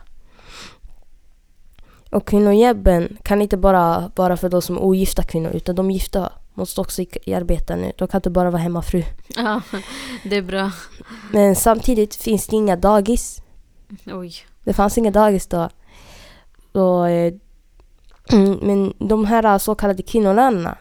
Och 2.12 2.28
kvinnojobben 2.28 3.18
kan 3.24 3.42
inte 3.42 3.58
bara 3.58 4.12
vara 4.16 4.38
för 4.38 4.50
de 4.50 4.62
som 4.62 4.76
är 4.78 4.82
ogifta 4.84 5.24
kvinnor 5.24 5.52
utan 5.52 5.76
de 5.76 5.92
gifta 5.92 6.32
måste 6.54 6.82
också 6.82 7.02
arbeta 7.28 7.76
nu. 7.76 7.92
De 7.98 8.08
kan 8.08 8.18
inte 8.18 8.30
bara 8.30 8.52
vara 8.52 8.62
hemmafru. 8.62 9.04
ja. 9.36 9.62
Det 10.24 10.36
är 10.36 10.42
bra. 10.42 10.72
Men 11.32 11.56
samtidigt 11.56 12.16
finns 12.16 12.48
det 12.48 12.56
inga 12.56 12.76
dagis. 12.76 13.42
Oj. 14.06 14.34
Det 14.64 14.74
fanns 14.74 14.98
inga 14.98 15.12
dagis 15.12 15.48
då. 15.48 15.70
Och, 16.72 17.10
eh, 17.10 17.34
men 18.62 18.94
de 19.00 19.26
här 19.26 19.58
så 19.58 19.76
kallade 19.76 20.04
kvinnolönerna, 20.04 20.78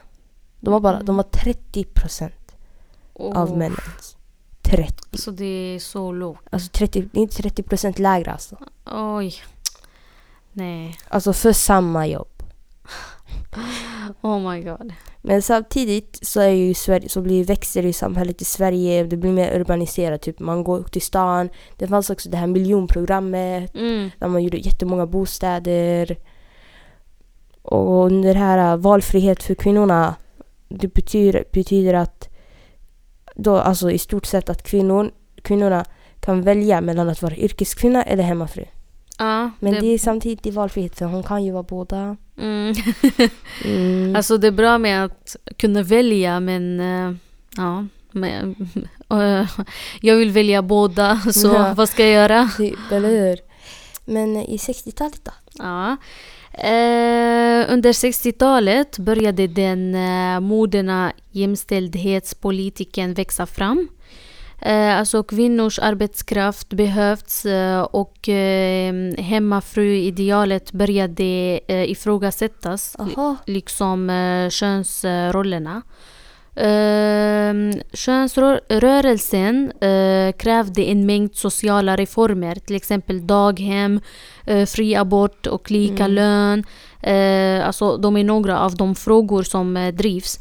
de 0.60 0.72
var 0.72 0.80
bara 0.80 1.02
de 1.02 1.16
var 1.16 1.22
30 1.22 1.84
procent 1.84 2.54
av 3.14 3.50
Åh. 3.52 3.56
männens. 3.58 4.16
30. 4.62 4.94
Så 5.18 5.30
det 5.30 5.44
är 5.74 5.78
så 5.78 6.12
lågt. 6.12 6.42
Alltså 6.50 6.68
30, 6.72 7.08
inte 7.12 7.36
30 7.42 7.62
procent 7.62 7.98
lägre 7.98 8.32
alltså. 8.32 8.56
Oj. 8.92 9.34
Nej. 10.52 10.98
Alltså 11.08 11.32
för 11.32 11.52
samma 11.52 12.06
jobb. 12.06 12.28
Oh 14.20 14.50
my 14.52 14.62
god. 14.62 14.92
Men 15.22 15.42
samtidigt 15.42 16.18
så, 16.22 16.40
är 16.40 16.48
ju 16.48 16.74
Sverige, 16.74 17.08
så 17.08 17.20
blir, 17.20 17.44
växer 17.44 17.82
ju 17.82 17.92
samhället 17.92 18.42
i 18.42 18.44
Sverige, 18.44 19.04
det 19.04 19.16
blir 19.16 19.32
mer 19.32 19.60
urbaniserat. 19.60 20.22
Typ 20.22 20.38
man 20.40 20.64
går 20.64 20.80
ut 20.80 20.92
till 20.92 21.02
stan. 21.02 21.48
Det 21.76 21.86
fanns 21.88 22.10
också 22.10 22.28
det 22.30 22.36
här 22.36 22.46
miljonprogrammet 22.46 23.74
Mm. 23.74 24.10
där 24.18 24.28
man 24.28 24.42
gjorde 24.42 24.56
jättemånga 24.56 25.06
bostäder. 25.06 26.16
Och 27.64 28.12
det 28.12 28.32
här 28.32 28.72
äh, 28.72 28.76
valfrihet 28.76 29.42
för 29.42 29.54
kvinnorna, 29.54 30.14
det 30.68 30.94
betyder, 30.94 31.44
betyder 31.52 31.94
att 31.94 32.28
då, 33.34 33.56
alltså 33.56 33.90
i 33.90 33.98
stort 33.98 34.26
sett 34.26 34.50
att 34.50 34.62
kvinnor, 34.62 35.10
kvinnorna 35.42 35.84
kan 36.20 36.42
välja 36.42 36.80
mellan 36.80 37.08
att 37.08 37.22
vara 37.22 37.36
yrkeskvinna 37.36 38.02
eller 38.02 38.22
hemmafru. 38.22 38.64
Ja. 39.18 39.50
Men 39.60 39.72
det, 39.72 39.80
det, 39.80 39.86
är 39.86 39.98
samtidigt 39.98 40.46
i 40.46 40.50
valfrihet 40.50 40.98
för 40.98 41.04
hon 41.06 41.22
kan 41.22 41.44
ju 41.44 41.52
vara 41.52 41.62
båda. 41.62 42.16
mm. 42.40 42.74
Mm. 43.64 44.16
Alltså 44.16 44.38
det 44.38 44.46
är 44.46 44.52
bra 44.52 44.78
med 44.78 45.04
att 45.04 45.36
kunna 45.56 45.82
välja 45.82 46.40
men 46.40 46.80
eh, 46.80 47.16
ja. 47.56 47.86
Men, 48.10 48.56
eh, 49.10 49.48
jag 50.00 50.16
vill 50.16 50.30
välja 50.30 50.62
båda 50.62 51.20
så 51.32 51.48
Ja. 51.48 51.74
vad 51.76 51.88
ska 51.88 52.02
jag 52.02 52.12
göra? 52.12 52.50
Typ, 52.56 52.92
eller 52.92 53.08
hur? 53.08 53.38
Men 54.04 54.36
i 54.36 54.56
60-talet 54.56 55.20
då? 55.24 55.32
Ja. 55.58 55.96
Eh, 56.58 57.72
under 57.72 57.92
60-talet 57.92 58.98
började 58.98 59.46
den 59.46 59.94
eh, 59.94 60.40
moderna 60.40 61.12
jämställdhetspolitiken 61.30 63.14
växa 63.14 63.46
fram. 63.46 63.88
Eh, 64.60 64.98
alltså 64.98 65.22
kvinnors 65.22 65.78
arbetskraft 65.78 66.68
behövs 66.68 67.46
eh, 67.46 67.82
och 67.82 68.28
eh, 68.28 68.94
hemmafru-idealet 69.18 70.72
började 70.72 71.60
eh, 71.68 71.90
ifrågasättas, 71.90 72.96
Aha. 72.98 73.36
liksom 73.46 74.10
eh, 74.10 74.50
könsrollerna. 74.50 75.82
Eh, 76.56 77.54
könsrörelsen 77.92 79.72
eh, 79.80 80.32
krävde 80.32 80.82
en 80.82 81.06
mängd 81.06 81.34
sociala 81.36 81.96
reformer, 81.96 82.54
till 82.54 82.76
exempel 82.76 83.26
daghem, 83.26 84.00
eh, 84.46 84.66
fri 84.66 84.96
abort 84.96 85.46
och 85.46 85.70
lika 85.70 86.04
Mm. 86.04 86.14
lön. 86.14 86.64
Eh, 87.02 87.66
alltså 87.66 87.96
de 87.96 88.16
är 88.16 88.24
några 88.24 88.58
av 88.58 88.76
de 88.76 88.94
frågor 88.94 89.42
som 89.42 89.76
eh, 89.76 89.94
drivs. 89.94 90.40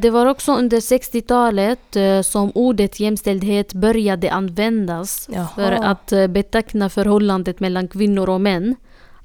Det 0.00 0.10
var 0.12 0.26
också 0.26 0.52
under 0.56 0.80
60-talet 0.80 1.96
eh, 1.96 2.20
som 2.22 2.52
ordet 2.54 3.00
jämställdhet 3.00 3.72
började 3.72 4.32
användas 4.32 5.28
Jaha. 5.32 5.48
för 5.54 5.72
att 5.72 6.12
beteckna 6.30 6.88
förhållandet 6.88 7.60
mellan 7.60 7.88
kvinnor 7.88 8.28
och 8.28 8.40
män. 8.40 8.76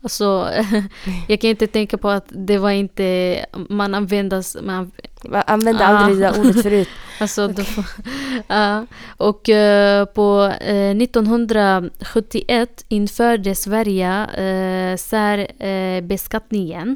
Alltså, 0.07 0.49
jag 1.27 1.41
kan 1.41 1.49
inte 1.49 1.67
tänka 1.67 1.97
på 1.97 2.09
att 2.09 2.25
det 2.29 2.57
var 2.57 2.71
inte, 2.71 3.45
man 3.69 3.95
användas, 3.95 4.57
man, 4.61 4.91
Jag 5.23 5.43
använde 5.47 5.85
Ah. 5.85 5.87
aldrig 5.87 6.17
det 6.17 6.23
där 6.27 6.39
ordet 6.39 6.63
förut. 6.63 6.87
Alltså, 7.19 7.47
då, 7.47 7.63
ja. 8.47 8.85
och 9.17 9.49
eh, 9.49 10.05
på 10.05 10.53
eh, 10.61 10.97
1971 10.97 12.85
införde 12.89 13.55
Sverige 13.55 14.25
uh, 14.25 14.97
särbeskattningen. 14.97 16.95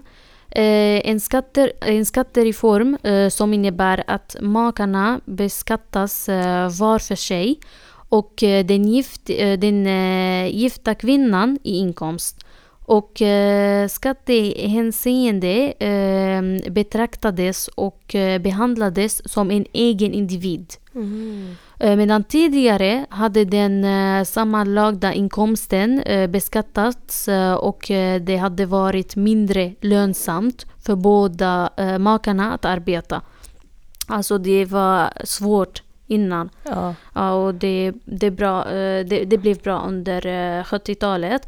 Eh, 0.52 1.10
en, 1.10 1.20
skatter, 1.20 1.72
en 1.82 2.06
skattereform 2.06 2.98
eh, 3.04 3.30
som 3.30 3.54
innebär 3.54 4.04
att 4.08 4.36
makarna 4.42 5.20
beskattas 5.26 6.30
eh, 6.30 6.70
var 6.80 7.00
för 7.00 7.16
sig 7.16 7.60
och 8.12 8.44
eh, 8.44 8.66
den, 8.66 8.88
gift, 8.88 9.30
eh, 9.30 9.60
den 9.60 9.88
eh, 9.88 10.48
gifta 10.56 10.96
kvinnan 10.96 11.60
i 11.64 11.78
inkomst. 11.78 12.46
Och 12.92 13.22
eh, 13.22 13.88
skattehänseende 13.88 15.74
eh, 15.80 16.72
betraktades 16.72 17.68
och 17.68 18.16
eh, 18.16 18.42
behandlades 18.42 19.32
som 19.32 19.52
en 19.52 19.66
egen 19.74 20.14
individ. 20.14 20.74
Mm. 20.96 21.56
Eh, 21.80 21.96
Medan 21.96 22.24
tidigare 22.24 23.06
hade 23.10 23.46
den 23.46 23.86
sammanlagda 24.26 25.14
inkomsten 25.14 26.04
beskattats 26.30 27.30
och 27.60 27.86
det 28.22 28.38
hade 28.38 28.66
varit 28.66 29.16
mindre 29.16 29.74
lönsamt 29.82 30.66
för 30.86 30.96
båda 30.96 31.70
makarna 32.00 32.54
att 32.54 32.66
arbeta. 32.66 33.22
Alltså 34.08 34.38
det 34.38 34.66
var 34.66 35.14
svårt 35.24 35.84
innan. 36.08 36.50
Ja. 36.64 36.96
Ja, 37.14 37.32
och 37.34 37.54
det, 37.56 37.94
det, 38.06 38.32
bra, 38.32 38.66
det, 39.04 39.26
det 39.26 39.38
blev 39.38 39.58
bra 39.58 39.84
under 39.88 40.26
eh, 40.26 40.64
70-talet. 40.64 41.48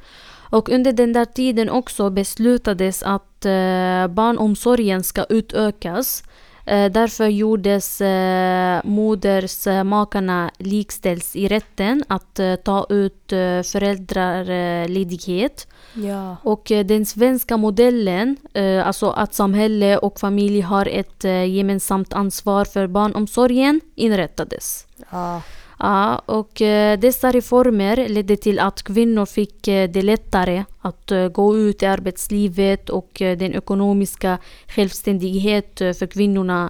Och 0.53 0.69
under 0.69 0.93
den 0.93 1.13
där 1.13 1.25
tiden 1.25 1.69
också 1.69 2.09
beslutades 2.09 3.03
att 3.03 3.45
eh, 3.45 4.07
barnomsorgen 4.07 5.03
ska 5.03 5.23
utökas. 5.23 6.23
Eh, 6.65 6.91
därför 6.91 7.27
gjordes 7.27 8.01
eh, 8.01 8.81
modersmakarna 8.83 10.51
likställs 10.57 11.35
i 11.35 11.47
rätten 11.47 12.03
att 12.07 12.39
eh, 12.39 12.55
ta 12.55 12.85
ut 12.89 13.31
eh, 13.31 13.61
föräldraledighet. 13.63 15.67
Ja. 15.93 16.37
Och 16.43 16.71
eh, 16.71 16.85
den 16.85 17.05
svenska 17.05 17.57
modellen, 17.57 18.37
eh, 18.53 18.87
alltså 18.87 19.09
att 19.09 19.33
samhälle 19.33 19.97
och 19.97 20.19
familj 20.19 20.61
har 20.61 20.85
ett 20.85 21.25
eh, 21.25 21.45
gemensamt 21.45 22.13
ansvar 22.13 22.65
för 22.65 22.87
barnomsorgen, 22.87 23.81
inrättades. 23.95 24.87
Ja. 25.11 25.41
Ja, 25.83 26.21
och 26.25 26.61
eh, 26.61 26.99
dessa 26.99 27.31
reformer 27.31 28.07
ledde 28.09 28.37
till 28.37 28.59
att 28.59 28.83
kvinnor 28.83 29.25
fick 29.25 29.67
eh, 29.67 29.89
det 29.89 30.01
lättare 30.01 30.63
att 30.81 31.11
eh, 31.11 31.27
gå 31.27 31.57
ut 31.57 31.83
i 31.83 31.85
arbetslivet 31.85 32.89
och 32.89 33.09
den 33.15 33.53
ekonomiska 33.53 34.37
självständigheten 34.67 35.95
för 35.95 36.07
kvinnorna, 36.07 36.69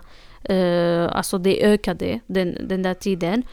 alltså 1.12 1.38
det 1.38 1.64
ökade 1.66 2.20
den, 2.28 2.58
den 2.68 2.84
där 2.84 2.94
tiden. 2.94 3.44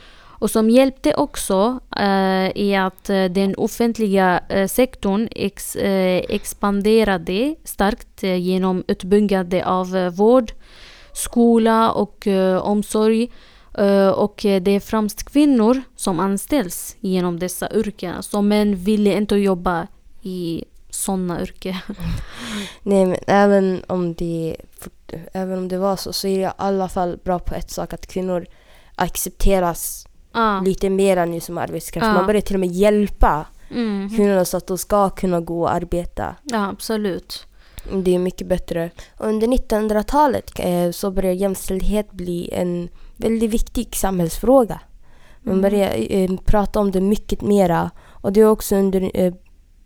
Och 0.40 0.50
som 0.50 0.70
hjälpte 0.70 1.14
också 1.14 1.80
eh, 1.96 2.50
i 2.54 2.76
att 2.76 3.04
den 3.30 3.54
offentliga 3.56 4.40
eh, 4.48 4.66
sektorn 4.68 5.28
ex, 5.30 5.76
eh, 5.76 6.22
expanderade 6.28 7.54
starkt 7.64 8.22
genom 8.22 8.84
utbyggande 8.88 9.66
av 9.66 9.96
eh, 9.96 10.10
vård, 10.10 10.52
skola 11.12 11.92
och 11.92 12.26
eh, 12.26 12.56
omsorg. 12.56 13.28
Eh, 13.78 14.08
och 14.08 14.44
eh, 14.44 14.62
det 14.62 14.70
är 14.70 14.80
främst 14.80 15.22
kvinnor 15.22 15.82
som 15.96 16.20
anställs 16.20 16.96
genom 17.00 17.38
dessa 17.38 17.72
yrken. 17.72 18.14
Alltså 18.14 18.42
män 18.42 18.76
ville 18.76 19.16
inte 19.16 19.36
jobba 19.36 19.86
i 20.22 20.64
sådana 20.90 21.42
yrken. 21.42 21.76
Nej 22.82 23.06
men 23.06 23.16
även 23.26 23.82
om 23.86 24.14
det 24.14 24.56
även 25.32 25.58
om 25.58 25.68
det 25.68 25.78
var 25.78 25.96
så 25.96 26.12
så 26.12 26.26
är 26.28 26.38
det 26.38 26.44
i 26.44 26.50
alla 26.56 26.88
fall 26.88 27.18
bra 27.24 27.38
på 27.38 27.54
ett 27.54 27.70
sak 27.70 27.92
att 27.92 28.06
kvinnor 28.06 28.46
accepteras 28.94 30.06
ah. 30.32 30.60
lite 30.60 30.90
mer 30.90 31.26
nu 31.26 31.40
som 31.40 31.58
arbetskraft. 31.58 32.06
Ja. 32.06 32.12
Man 32.12 32.26
börjar 32.26 32.40
till 32.40 32.56
och 32.56 32.60
med 32.60 32.70
hjälpa 32.70 33.46
Mm. 33.70 34.10
kvinnorna 34.16 34.44
så 34.44 34.56
att 34.56 34.66
de 34.66 34.78
ska 34.78 35.10
kunna 35.10 35.40
gå 35.40 35.62
och 35.62 35.74
arbeta. 35.74 36.36
Ja, 36.42 36.68
absolut. 36.68 37.46
Det 37.92 38.14
är 38.14 38.18
mycket 38.18 38.46
bättre. 38.46 38.90
Under 39.18 39.46
1900-talet 39.46 40.50
eh, 40.58 40.90
så 40.90 41.10
började 41.10 41.36
jämställdhet 41.36 42.12
bli 42.12 42.50
en 42.52 42.88
väldigt 43.20 43.50
viktig 43.50 43.96
samhällsfråga. 43.96 44.80
Man 45.42 45.58
Mm. 45.58 45.62
började 45.62 45.94
eh, 45.96 46.30
prata 46.44 46.80
om 46.80 46.90
det 46.90 47.00
mycket 47.00 47.42
mera. 47.42 47.90
Och 48.08 48.32
det 48.32 48.40
är 48.40 48.48
också 48.50 48.76
under 48.76 49.10
eh, 49.14 49.32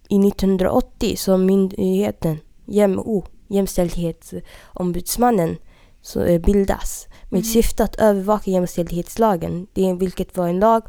i 0.08 0.28
1980 0.28 1.16
som 1.16 1.46
myndigheten 1.46 2.38
JämO, 2.66 3.24
Jämställdhetsombudsmannen, 3.48 5.56
så, 6.02 6.20
eh, 6.22 6.40
bildas 6.40 7.06
med 7.22 7.38
Mm. 7.38 7.44
syfte 7.44 7.84
att 7.84 7.96
övervaka 7.96 8.50
jämställdhetslagen, 8.50 9.66
det 9.72 9.92
vilket 9.92 10.36
var 10.36 10.48
en 10.48 10.58
lag 10.58 10.82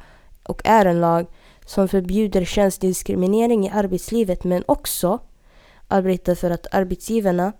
och 0.43 0.61
är 0.65 0.85
en 0.85 1.01
lag 1.01 1.25
som 1.65 1.87
förbjuder 1.87 2.45
könsdiskriminering 2.45 3.65
i 3.65 3.69
arbetslivet 3.69 4.43
men 4.43 4.63
också 4.65 5.19
arbetar 5.87 6.35
för 6.35 6.51
att 6.51 6.67
arbetsgivarna 6.71 7.53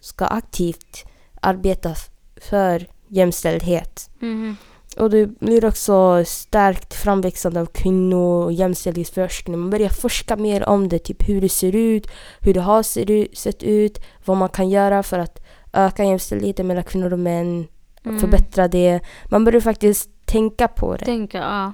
ska 0.00 0.24
aktivt 0.24 1.04
arbeta 1.40 1.94
för 2.36 2.86
jämställdhet. 3.08 4.10
Mhm. 4.18 4.56
Och 4.96 5.10
det 5.10 5.26
blir 5.26 5.64
också 5.64 6.24
starkt 6.26 6.94
framväxande 6.94 7.60
av 7.60 7.66
kvinno 7.66 8.42
och 8.44 8.52
jämställdhetsforskning. 8.52 9.58
Man 9.58 9.70
börjar 9.70 9.88
forska 9.88 10.36
mer 10.36 10.68
om 10.68 10.88
det, 10.88 10.98
typ 10.98 11.28
hur 11.28 11.40
det 11.40 11.48
ser 11.48 11.76
ut, 11.76 12.06
hur 12.40 12.54
det 12.54 12.60
har 12.60 12.82
ser 12.82 13.36
sett 13.36 13.62
ut, 13.62 13.98
vad 14.24 14.36
man 14.36 14.48
kan 14.48 14.70
göra 14.70 15.02
för 15.02 15.18
att 15.18 15.38
öka 15.72 16.04
jämställdheten 16.04 16.66
mellan 16.66 16.84
kvinnor 16.84 17.12
och 17.12 17.18
män, 17.18 17.66
Mm. 18.04 18.20
förbättra 18.20 18.68
det. 18.68 19.00
Man 19.30 19.44
börjar 19.44 19.60
faktiskt 19.60 20.10
tänka 20.24 20.68
på 20.68 20.96
det. 20.96 21.04
Tänka, 21.04 21.38
ja. 21.38 21.72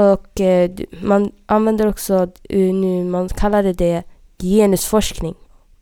Och 0.00 0.40
eh, 0.40 0.70
man 1.02 1.32
använder 1.46 1.86
också 1.86 2.28
eh, 2.48 2.74
nu, 2.74 3.04
man 3.04 3.28
kallar 3.28 3.62
det, 3.62 4.02
genusforskning. 4.38 5.34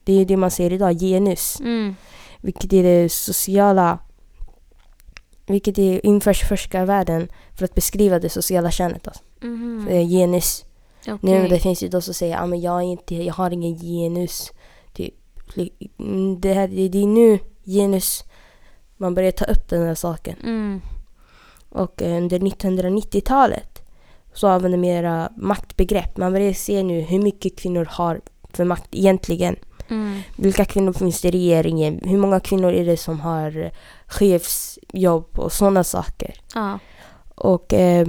Det 0.05 0.13
är 0.21 0.25
det 0.25 0.37
man 0.37 0.51
säger 0.51 0.73
idag, 0.73 0.93
genus. 0.93 1.61
Mm. 1.61 1.95
Vilket 2.41 2.73
är 2.73 2.83
det 2.83 3.09
sociala, 3.09 3.99
vilket 5.49 5.79
är 5.79 6.07
införs 6.07 6.49
forskarvärlden 6.49 7.29
för 7.55 7.65
att 7.65 7.75
beskriva 7.75 8.19
det 8.19 8.29
sociala 8.29 8.71
könet. 8.71 9.09
Alltså. 9.09 9.23
Eh, 9.91 10.09
Genus. 10.09 10.65
Okej. 11.01 11.19
Nu 11.21 11.49
det 11.49 11.59
finns 11.59 11.83
ju 11.83 11.89
de 11.89 12.03
som 12.03 12.15
säger 12.15 12.37
att 12.37 12.53
ah, 12.53 12.55
jag, 12.55 12.83
inte, 12.83 13.15
jag 13.15 13.35
har 13.35 13.51
ingen 13.51 13.75
genus. 13.79 14.53
Det, 14.93 15.11
mm, 15.99 16.41
det, 16.41 16.55
här, 16.55 16.69
det, 16.69 16.99
är 16.99 17.07
nu 17.07 17.39
genus 17.65 18.25
man 18.97 19.15
börjar 19.15 19.31
ta 19.31 19.45
upp 19.45 19.69
den 19.69 19.87
här 19.87 19.95
saken. 19.95 20.37
Mm. 20.43 20.81
Och 21.69 22.03
eh, 22.03 22.17
under 22.17 22.39
1990-talet 22.39 23.83
så 24.35 24.47
använder 24.47 24.79
mera 24.79 25.33
maktbegrepp. 25.37 26.17
Man 26.17 26.33
börjar 26.33 26.53
se 26.53 26.83
nu 26.83 27.01
hur 27.01 27.19
mycket 27.19 27.59
kvinnor 27.59 27.89
har 27.91 28.21
för 28.53 28.65
makt 28.65 28.89
egentligen. 28.95 29.57
Mm. 29.91 30.21
Vilka 30.37 30.65
kvinnor 30.65 30.93
finns 30.93 31.21
det 31.21 31.29
i 31.29 31.31
regeringen? 31.31 32.01
Hur 32.05 32.19
många 32.19 32.41
kvinnor 32.41 32.73
är 32.73 32.85
det 32.85 32.97
som 32.97 33.21
har 33.21 33.71
chefsjobb 34.07 35.39
och 35.39 35.53
sådana 35.53 35.85
saker? 35.85 36.35
Ja. 36.55 36.79
Och 37.35 37.73
eh, 37.73 38.09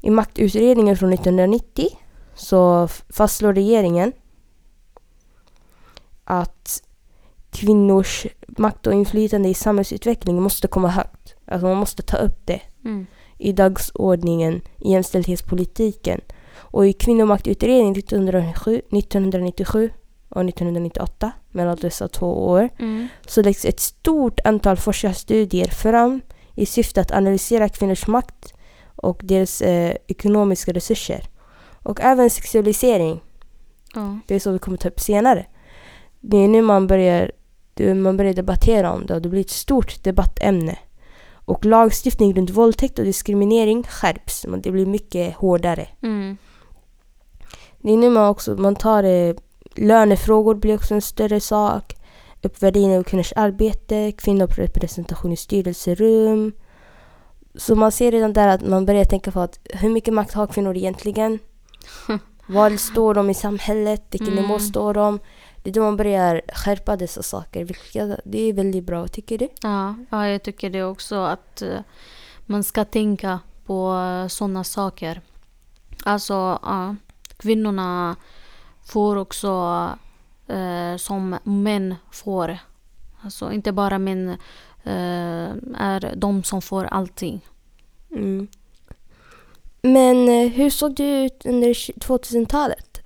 i 0.00 0.10
maktutredningen 0.10 0.96
från 0.96 1.12
1990 1.12 1.88
så 2.34 2.88
fastslår 3.08 3.52
regeringen 3.52 4.12
att 6.24 6.82
kvinnors 7.50 8.26
makt 8.48 8.86
och 8.86 8.92
inflytande 8.92 9.48
i 9.48 9.54
samhällsutvecklingen 9.54 10.42
måste 10.42 10.68
komma 10.68 10.88
högt. 10.88 11.34
Alltså 11.46 11.66
man 11.66 11.76
måste 11.76 12.02
ta 12.02 12.16
upp 12.16 12.46
det 12.46 12.60
Mm. 12.84 13.06
i 13.38 13.52
dagsordningen 13.52 14.60
i 14.78 14.92
jämställdhetspolitiken. 14.92 16.20
Och 16.56 16.86
i 16.86 16.92
kvinnomaktutredningen 16.92 17.92
1997, 17.92 18.82
1997 18.90 19.90
och 20.28 20.44
1998, 20.44 21.32
mellan 21.50 21.76
dessa 21.80 22.08
två 22.08 22.48
år, 22.48 22.68
Mm. 22.78 23.08
så 23.26 23.42
läggs 23.42 23.64
ett 23.64 23.80
stort 23.80 24.40
antal 24.44 24.76
forskarstudier 24.76 25.68
fram 25.68 26.20
i 26.54 26.66
syfte 26.66 27.00
att 27.00 27.10
analysera 27.12 27.68
kvinnors 27.68 28.06
makt 28.06 28.54
och 28.96 29.20
deras 29.24 29.60
eh, 29.62 29.96
ekonomiska 30.06 30.72
resurser. 30.72 31.24
Och 31.82 32.00
även 32.00 32.30
sexualisering, 32.30 33.20
Ja. 33.94 34.18
det 34.26 34.34
är 34.34 34.38
så 34.40 34.50
vi 34.50 34.58
kommer 34.58 34.76
ta 34.78 34.88
upp 34.88 35.00
senare. 35.00 35.46
Det 36.20 36.36
är 36.36 36.48
nu 36.48 36.62
man 36.62 36.86
börjar, 36.86 37.32
man 37.94 38.16
börjar 38.16 38.34
debattera 38.34 38.92
om 38.92 39.06
det 39.06 39.14
och 39.14 39.22
det 39.22 39.28
blir 39.28 39.40
ett 39.40 39.50
stort 39.50 40.04
debattämne. 40.04 40.78
Och 41.32 41.64
lagstiftning 41.64 42.34
runt 42.34 42.50
våldtäkt 42.50 42.98
och 42.98 43.04
diskriminering 43.04 43.82
skärps, 43.82 44.46
det 44.62 44.70
blir 44.70 44.86
mycket 44.86 45.34
hårdare. 45.36 45.86
Mm. 46.02 46.36
Det 47.82 47.92
är 47.92 47.96
nu 47.96 48.10
man 48.10 48.28
också, 48.28 48.54
man 48.56 48.76
tar 48.76 49.02
eh, 49.04 49.34
lönefrågor 49.80 50.54
blir 50.54 50.74
också 50.74 50.94
en 50.94 51.02
större 51.02 51.40
sak. 51.40 51.94
Uppvärdering 52.42 52.98
av 52.98 53.02
kvinnors 53.02 53.32
arbete, 53.36 54.12
kvinnorepresentation 54.12 55.32
i 55.32 55.36
styrelserum. 55.36 56.52
Så 57.54 57.74
man 57.74 57.92
ser 57.92 58.10
redan 58.12 58.32
där 58.32 58.48
att 58.48 58.66
man 58.68 58.86
börjar 58.86 59.04
tänka 59.04 59.30
på 59.32 59.40
att 59.40 59.58
hur 59.64 59.90
mycket 59.90 60.14
makt 60.14 60.34
har 60.34 60.46
kvinnor 60.46 60.76
egentligen? 60.76 61.38
Var 62.46 62.76
står 62.76 63.14
de 63.14 63.30
i 63.30 63.34
samhället? 63.34 64.02
Vilken 64.10 64.32
Mm. 64.32 64.42
nivå 64.44 64.58
står 64.58 64.94
de? 64.94 65.18
Det 65.62 65.70
är 65.70 65.74
då 65.74 65.82
man 65.82 65.96
börjar 65.96 66.42
skärpa 66.54 66.96
dessa 66.96 67.22
saker. 67.22 67.64
Vilket, 67.64 68.20
det 68.24 68.40
är 68.48 68.52
väldigt 68.52 68.84
bra, 68.84 69.08
tycker 69.08 69.38
du? 69.38 69.48
Ja, 69.62 69.94
ja, 70.10 70.28
jag 70.28 70.42
tycker 70.42 70.70
det 70.70 70.84
också 70.84 71.16
att 71.16 71.62
eh, 71.62 71.80
man 72.46 72.64
ska 72.64 72.84
tänka 72.84 73.40
på 73.66 73.94
sådana 74.30 74.64
saker. 74.64 75.20
Alltså, 76.04 76.58
ja, 76.62 76.96
kvinnorna 77.36 78.16
får 78.88 79.16
också 79.16 79.48
eh, 80.46 80.96
som 80.96 81.38
män 81.44 81.94
får. 82.10 82.58
Alltså 83.20 83.52
inte 83.52 83.72
bara 83.72 83.98
män 83.98 84.28
eh, 84.84 85.50
är 85.74 86.16
de 86.16 86.42
som 86.42 86.62
får 86.62 86.84
allting. 86.84 87.40
Mm. 88.10 88.48
Men 89.82 90.28
eh, 90.28 90.50
hur 90.50 90.70
såg 90.70 90.94
det 90.94 91.24
ut 91.24 91.46
under 91.46 91.68
2000-talet? 91.74 93.00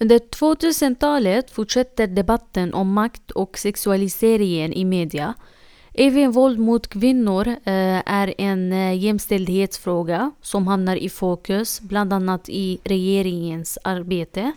Under 0.00 0.18
2000-talet 0.18 1.50
fortsätter 1.50 2.06
debatten 2.06 2.74
om 2.74 2.92
makt 2.92 3.30
och 3.30 3.58
sexualiseringen 3.58 4.72
i 4.72 4.84
media. 4.84 5.34
Även 5.94 6.32
våld 6.32 6.58
mot 6.58 6.88
kvinnor 6.88 7.48
eh, 7.48 8.02
är 8.06 8.34
en 8.38 8.72
eh, 8.72 8.98
jämställdhetsfråga 8.98 10.30
som 10.42 10.66
hamnar 10.66 10.96
i 10.96 11.08
fokus 11.08 11.80
bland 11.80 12.12
annat 12.12 12.48
i 12.48 12.78
regeringens 12.84 13.78
arbete. 13.84 14.52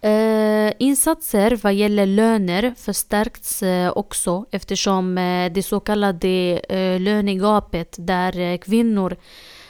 Eh, 0.00 0.72
insatser 0.78 1.58
vad 1.62 1.74
gäller 1.74 2.06
löner 2.06 2.74
förstärks 2.76 3.62
eh, 3.62 3.92
också 3.96 4.44
eftersom 4.50 5.18
eh, 5.18 5.52
det 5.52 5.62
så 5.62 5.80
kallade 5.80 6.60
eh, 6.68 7.00
lönegapet 7.00 7.96
där 7.98 8.38
eh, 8.38 8.58
kvinnor 8.58 9.16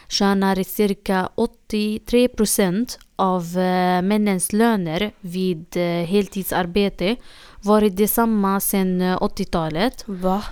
tjänar 0.09 0.63
cirka 0.63 1.29
83 1.35 2.29
procent 2.29 2.99
av 3.17 3.43
eh, 3.43 4.03
männens 4.03 4.53
löner 4.53 5.11
vid 5.21 5.77
heltidsarbete 6.07 7.17
varit 7.63 7.97
detsamma 7.97 8.61
sedan 8.61 9.01
eh, 9.01 9.17
80-talet. 9.17 10.05
Va? 10.07 10.43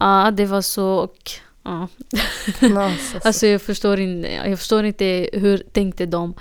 Ja, 0.00 0.30
det 0.30 0.46
var 0.46 0.62
så 0.62 0.86
och... 0.86 1.30
Ja. 1.62 1.88
Alltså. 2.60 3.18
Alltså 3.24 3.46
jag 3.46 3.62
förstår, 3.62 4.00
in, 4.00 4.24
jag 4.24 4.58
förstår 4.58 4.84
inte 4.84 5.28
hur 5.32 5.58
tänkte 5.58 6.06
de. 6.06 6.34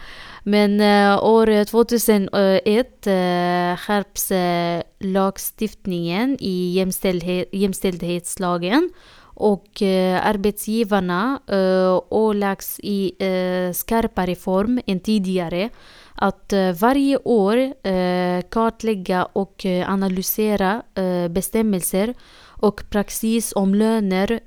Men 0.44 0.82
eh, 0.82 1.24
år 1.24 1.50
eh, 1.50 1.64
2001 1.64 3.08
eh, 3.08 3.78
skärps 3.78 4.32
eh, 4.32 4.82
lagstiftningen 5.00 6.38
i 6.40 6.72
jämställdhet, 6.76 7.50
jämställdhetslagen 7.52 8.90
och 9.36 9.82
eh, 9.82 10.28
arbetsgivarna 10.28 11.40
eh, 11.48 12.02
åläggs 12.10 12.80
i 12.84 13.14
eh, 13.20 13.74
skarpare 13.74 14.36
form 14.36 14.82
än 14.86 15.00
tidigare 15.00 15.70
att 16.16 16.54
eh, 16.54 16.72
varje 16.72 17.18
år 17.18 17.58
eh, 17.88 18.42
kartlägga 18.50 19.26
och 19.26 19.66
eh, 19.66 19.90
analysera 19.90 20.84
bestämmelser 21.30 22.14
och 22.46 22.84
praxis 22.90 23.54
om 23.56 23.76
löner 23.76 24.40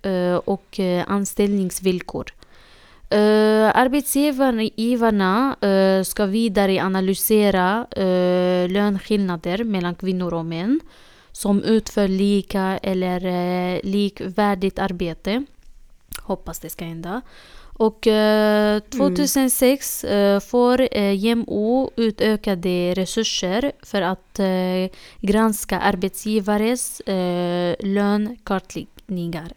och 0.45 0.81
anställningsvillkor. 1.07 2.36
Uh, 3.15 3.71
arbetsgivarna 3.75 5.57
uh, 5.65 6.03
ska 6.03 6.27
vidare 6.27 6.83
analysera 6.83 7.87
uh, 7.99 8.69
lönskillnader 8.69 9.65
mellan 9.65 9.95
kvinnor 9.95 10.35
och 10.35 10.45
män 10.45 10.81
som 11.33 11.63
utför 11.63 12.09
lika 12.09 12.79
eller 12.83 13.27
uh, 13.27 13.81
likvärdigt 13.83 14.79
arbete. 14.79 15.45
Hoppas 16.23 16.59
det 16.59 16.71
ska 16.71 16.85
hända. 16.85 17.21
Och 17.79 18.07
uh, 18.07 18.79
2006 18.79 20.05
uh, 20.05 20.41
får 20.41 20.95
JämO 20.95 21.91
utökade 21.97 22.95
resurser 22.95 23.73
för 23.83 24.03
att 24.03 24.41
granska 25.21 25.79
arbetsgivares 25.81 27.03
lönkartläggningar. 27.79 29.53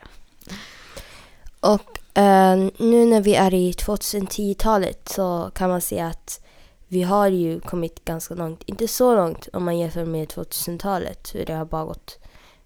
Och 1.59 1.99
eh, 2.13 2.55
nu 2.77 3.05
när 3.05 3.21
vi 3.21 3.35
är 3.35 3.53
i 3.53 3.71
2010-talet 3.71 5.09
så 5.09 5.51
kan 5.55 5.69
man 5.69 5.81
se 5.81 5.99
att 5.99 6.41
vi 6.87 7.03
har 7.03 7.27
ju 7.27 7.59
kommit 7.59 8.05
ganska 8.05 8.33
långt. 8.33 8.63
Inte 8.65 8.87
så 8.87 9.15
långt 9.15 9.47
om 9.53 9.65
man 9.65 9.77
jämför 9.77 10.05
med 10.05 10.27
2000-talet. 10.27 11.29
För 11.29 11.45
det 11.45 11.53
har 11.53 11.65
bara 11.65 11.85
gått 11.85 12.19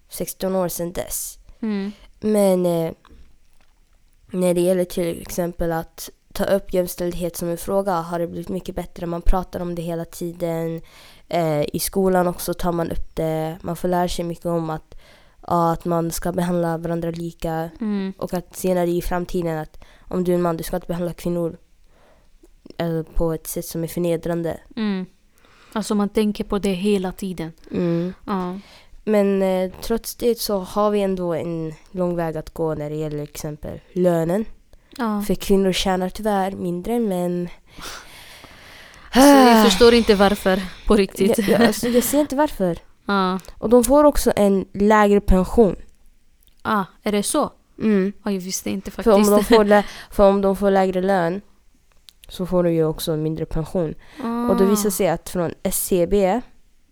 16 0.09 0.55
år 0.55 0.67
sedan 0.67 0.93
dess. 0.93 1.37
Mm. 1.59 1.91
Men 2.19 2.65
eh, 2.65 2.91
när 4.31 4.53
det 4.53 4.61
gäller 4.61 4.85
till 4.85 5.21
exempel 5.21 5.71
att 5.71 6.09
ta 6.33 6.43
upp 6.43 6.73
jämställdhet 6.73 7.37
som 7.37 7.49
en 7.49 7.57
fråga 7.57 7.93
har 7.93 8.19
det 8.19 8.27
blivit 8.27 8.49
mycket 8.49 8.75
bättre. 8.75 9.05
Man 9.05 9.21
pratar 9.21 9.59
om 9.59 9.75
det 9.75 9.81
hela 9.81 10.05
tiden. 10.05 10.81
Eh, 11.29 11.61
I 11.73 11.79
skolan 11.79 12.27
också 12.27 12.53
tar 12.53 12.71
man 12.71 12.91
upp 12.91 13.15
det. 13.15 13.57
Man 13.61 13.75
får 13.75 13.87
lära 13.87 14.07
sig 14.07 14.25
mycket 14.25 14.45
om 14.45 14.69
att, 14.69 14.95
att 15.43 15.85
man 15.85 16.11
ska 16.11 16.31
behandla 16.31 16.77
varandra 16.77 17.11
lika. 17.11 17.69
Mm. 17.81 18.13
Och 18.17 18.33
att 18.33 18.55
senare 18.55 18.89
i 18.89 19.01
framtiden 19.01 19.57
att 19.57 19.83
om 20.07 20.23
du 20.23 20.31
är 20.31 20.35
en 20.35 20.41
man, 20.41 20.57
du 20.57 20.63
ska 20.63 20.75
inte 20.75 20.87
behandla 20.87 21.13
kvinnor 21.13 21.57
eh, 22.77 23.01
på 23.15 23.33
ett 23.33 23.47
sätt 23.47 23.65
som 23.65 23.83
är 23.83 23.87
förnedrande. 23.87 24.59
Mm. 24.75 25.05
Alltså 25.73 25.95
man 25.95 26.09
tänker 26.09 26.43
på 26.43 26.59
det 26.59 26.73
hela 26.73 27.11
tiden. 27.11 27.51
Mm. 27.71 28.13
Ja. 28.25 28.59
Men 29.03 29.41
eh, 29.41 29.71
trots 29.81 30.15
det 30.15 30.39
så 30.39 30.59
har 30.59 30.91
vi 30.91 31.01
ändå 31.01 31.33
en 31.33 31.73
lång 31.91 32.15
väg 32.15 32.37
att 32.37 32.53
gå 32.53 32.75
när 32.75 32.89
det 32.89 32.95
gäller 32.95 33.23
exempel 33.23 33.79
lönen. 33.93 34.45
Ja. 34.97 35.21
För 35.21 35.35
kvinnor 35.35 35.71
tjänar 35.71 36.09
tyvärr 36.09 36.51
mindre 36.51 36.93
än 36.93 37.07
män. 37.07 37.49
Alltså, 39.11 39.29
jag 39.29 39.65
förstår 39.65 39.93
inte 39.93 40.15
varför 40.15 40.61
på 40.87 40.95
riktigt. 40.95 41.37
Jag, 41.37 41.49
jag, 41.49 41.61
alltså, 41.61 41.87
jag 41.87 42.03
ser 42.03 42.19
inte 42.19 42.35
varför. 42.35 42.77
Ja. 43.05 43.39
Och 43.57 43.69
de 43.69 43.83
får 43.83 44.03
också 44.03 44.33
en 44.35 44.65
lägre 44.73 45.21
pension. 45.21 45.75
Ah, 46.61 46.85
är 47.03 47.11
det 47.11 47.23
så? 47.23 47.51
Mm. 47.79 48.13
Ja, 48.25 48.31
jag 48.31 48.39
visste 48.41 48.69
inte 48.69 48.91
För, 48.91 49.11
om 49.13 49.25
faktiskt. 49.25 49.49
de 49.49 49.55
får 49.55 49.65
lä- 49.65 49.85
för 50.11 50.29
om 50.29 50.41
de 50.41 50.55
får 50.55 50.71
lägre 50.71 51.01
lön 51.01 51.41
så 52.27 52.45
får 52.45 52.63
de 52.63 52.73
ju 52.73 52.85
också 52.85 53.15
mindre 53.17 53.45
pension. 53.45 53.93
ah. 54.23 54.49
Och 54.49 54.57
det 54.57 54.65
visar 54.65 54.89
sig 54.89 55.07
att 55.09 55.29
från 55.29 55.53
SCB, 55.63 56.41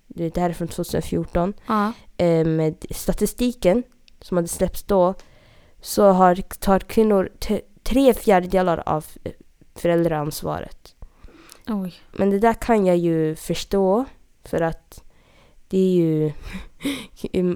det 0.08 0.38
här 0.38 0.50
är 0.50 0.54
från 0.54 0.68
2014, 0.68 1.54
Ja. 1.68 1.94
eh, 2.18 2.46
med 2.46 2.86
statistiken 2.92 3.84
som 4.22 4.38
hade 4.38 4.48
släppts 4.48 4.84
då 4.84 5.14
så 5.82 6.06
har, 6.12 6.36
tar 6.36 6.80
kvinnor 6.80 7.30
t- 7.40 7.62
tre 7.84 8.14
fjärdedelar 8.14 8.84
av 8.86 9.06
eh, 9.24 9.32
föräldraansvaret. 9.76 10.96
Oj. 11.68 11.94
Men 12.12 12.30
det 12.30 12.40
där 12.40 12.54
kan 12.54 12.86
jag 12.86 12.98
ju 12.98 13.36
förstå 13.36 14.06
för 14.46 14.62
att 14.62 15.04
det 15.72 15.78
är 15.78 15.96
ju... 15.96 16.32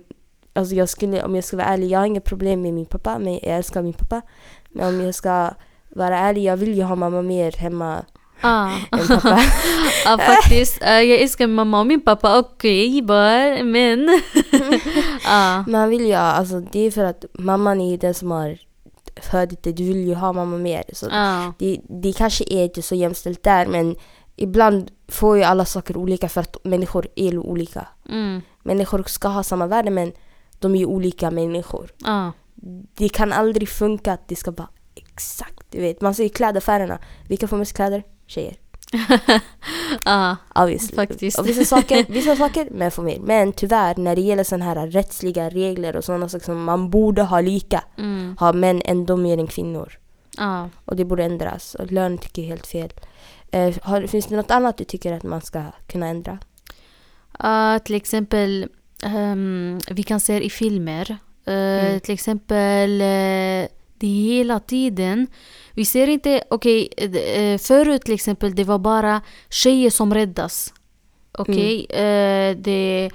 alltså 0.54 0.76
jag 0.76 0.90
skulle, 0.90 1.24
om 1.24 1.36
jag 1.36 1.44
ska 1.44 1.58
vara 1.58 1.68
ärlig, 1.68 1.88
jag 1.92 2.00
har 2.00 2.06
inga 2.06 2.22
problem 2.22 2.62
med 2.62 2.74
min 2.74 2.86
pappa, 2.86 3.20
men 3.20 3.34
jag 3.34 3.44
älskar 3.44 3.82
min 3.82 3.94
pappa. 3.94 4.22
Men 4.70 4.88
om 4.96 5.02
jag 5.06 5.16
ska 5.16 5.50
vara 5.90 6.20
ärlig, 6.20 6.44
jag 6.44 6.58
vill 6.58 6.74
ju 6.74 6.84
ha 6.84 6.96
mamma 6.96 7.22
mer 7.22 7.52
hemma 7.52 8.06
Ah. 8.42 8.70
än 8.92 9.08
pappa. 9.08 9.40
ja, 10.06 10.18
faktiskt. 10.18 10.82
eh, 10.82 10.90
jag 11.02 11.22
älskar 11.22 11.48
min 11.48 11.56
mamma 11.56 11.80
och 11.80 11.88
min 11.88 12.02
pappa. 12.02 12.40
Okej, 12.40 13.02
bara, 13.02 13.64
men... 13.64 14.10
ah. 15.28 15.64
Man 15.68 15.90
vill 15.90 16.06
ju 16.06 16.14
alltså 16.14 16.60
det 16.60 16.80
är 16.80 16.92
för 16.92 17.04
att 17.04 17.26
mamman 17.34 17.82
är 17.82 17.98
den 17.98 18.14
som 18.14 18.32
har 18.32 18.58
fött 19.32 19.64
dig, 19.64 19.74
du 19.74 19.84
vill 19.84 20.08
ju 20.08 20.14
ha 20.16 20.34
mamma 20.34 20.58
mer. 20.58 20.84
Så 20.94 21.08
Ah. 21.12 21.54
det, 21.60 21.80
det 21.90 22.14
kanske 22.14 22.44
är 22.50 22.64
inte 22.64 22.82
så 22.82 22.96
jämställt 22.96 23.44
där, 23.44 23.66
men 23.68 23.96
ibland 24.36 24.92
får 25.08 25.38
ju 25.38 25.44
alla 25.44 25.66
saker 25.66 25.98
olika 25.98 26.30
för 26.30 26.42
att 26.42 26.58
människor 26.64 27.08
är 27.16 27.38
olika. 27.38 27.88
Mm. 28.10 28.42
Människor 28.64 29.04
ska 29.08 29.28
ha 29.28 29.44
samma 29.44 29.68
värde, 29.68 29.92
men 29.92 30.12
de 30.60 30.76
är 30.76 30.86
olika 30.86 31.32
människor. 31.32 31.92
Ah. 32.04 32.32
Det 32.96 33.10
kan 33.10 33.34
aldrig 33.34 33.70
funka 33.70 34.14
att 34.14 34.28
det 34.28 34.36
ska 34.36 34.52
vara 34.52 34.70
exakt, 34.96 35.66
du 35.72 35.82
vet. 35.82 36.02
Man 36.02 36.14
ser 36.16 36.24
i 36.24 36.30
klädaffärerna, 36.30 37.00
vilka 37.28 37.48
får 37.48 37.58
mest 37.58 37.74
kläder? 37.76 38.04
Tjejer. 38.28 38.56
ah. 40.04 40.36
Obviously. 40.56 40.96
Faktiskt. 40.96 41.40
Och 41.40 41.48
vissa 41.48 41.66
saker, 41.66 42.06
vissa 42.10 42.36
saker 42.36 42.68
män 42.72 42.92
får 42.92 43.04
mer. 43.04 43.20
Men 43.20 43.54
tyvärr, 43.54 43.96
när 43.98 44.16
det 44.16 44.22
gäller 44.22 44.44
sådana 44.44 44.66
här 44.66 44.88
rättsliga 44.88 45.50
regler 45.50 45.96
och 45.96 46.04
sådana 46.04 46.30
saker 46.30 46.46
som 46.46 46.64
man 46.64 46.90
borde 46.90 47.22
ha 47.24 47.42
lika, 47.42 47.84
Mm. 47.98 48.36
har 48.40 48.54
män 48.54 48.82
ändå 48.86 49.18
mer 49.18 49.38
än 49.38 49.48
kvinnor. 49.48 49.94
Ah. 50.38 50.66
Och 50.86 50.96
det 50.96 51.06
borde 51.06 51.24
ändras. 51.24 51.76
Och 51.76 51.92
lön 51.92 52.18
tycker 52.18 52.42
jag 52.42 52.46
är 52.46 52.50
helt 52.50 52.68
fel. 52.68 52.94
Eh, 53.52 53.76
har, 53.82 54.08
finns 54.08 54.26
det 54.26 54.36
något 54.36 54.52
annat 54.52 54.78
du 54.78 54.84
tycker 54.84 55.14
att 55.14 55.24
man 55.24 55.42
ska 55.42 55.64
kunna 55.88 56.08
ändra? 56.08 56.40
Ah, 57.32 57.80
till 57.80 57.96
exempel, 57.96 58.68
ehm, 59.04 59.80
vi 59.92 60.04
kan 60.04 60.20
se 60.20 60.44
i 60.44 60.50
filmer. 60.50 61.18
Eh, 61.46 61.86
Mm. 61.86 62.00
Till 62.00 62.14
exempel, 62.14 63.02
eh, 63.02 63.68
det 63.98 64.08
hela 64.08 64.60
tiden. 64.60 65.28
Vi 65.74 65.86
ser 65.86 66.08
inte, 66.08 66.44
okej, 66.50 66.90
okay, 66.98 67.58
förut 67.58 68.02
till 68.02 68.14
exempel 68.14 68.56
det 68.56 68.64
var 68.64 68.80
bara 68.80 69.22
tjejer 69.50 69.90
som 69.90 70.14
räddas. 70.14 70.74
Okej, 71.32 71.86
eh, 71.90 72.58
det 72.58 73.06
eh, 73.06 73.12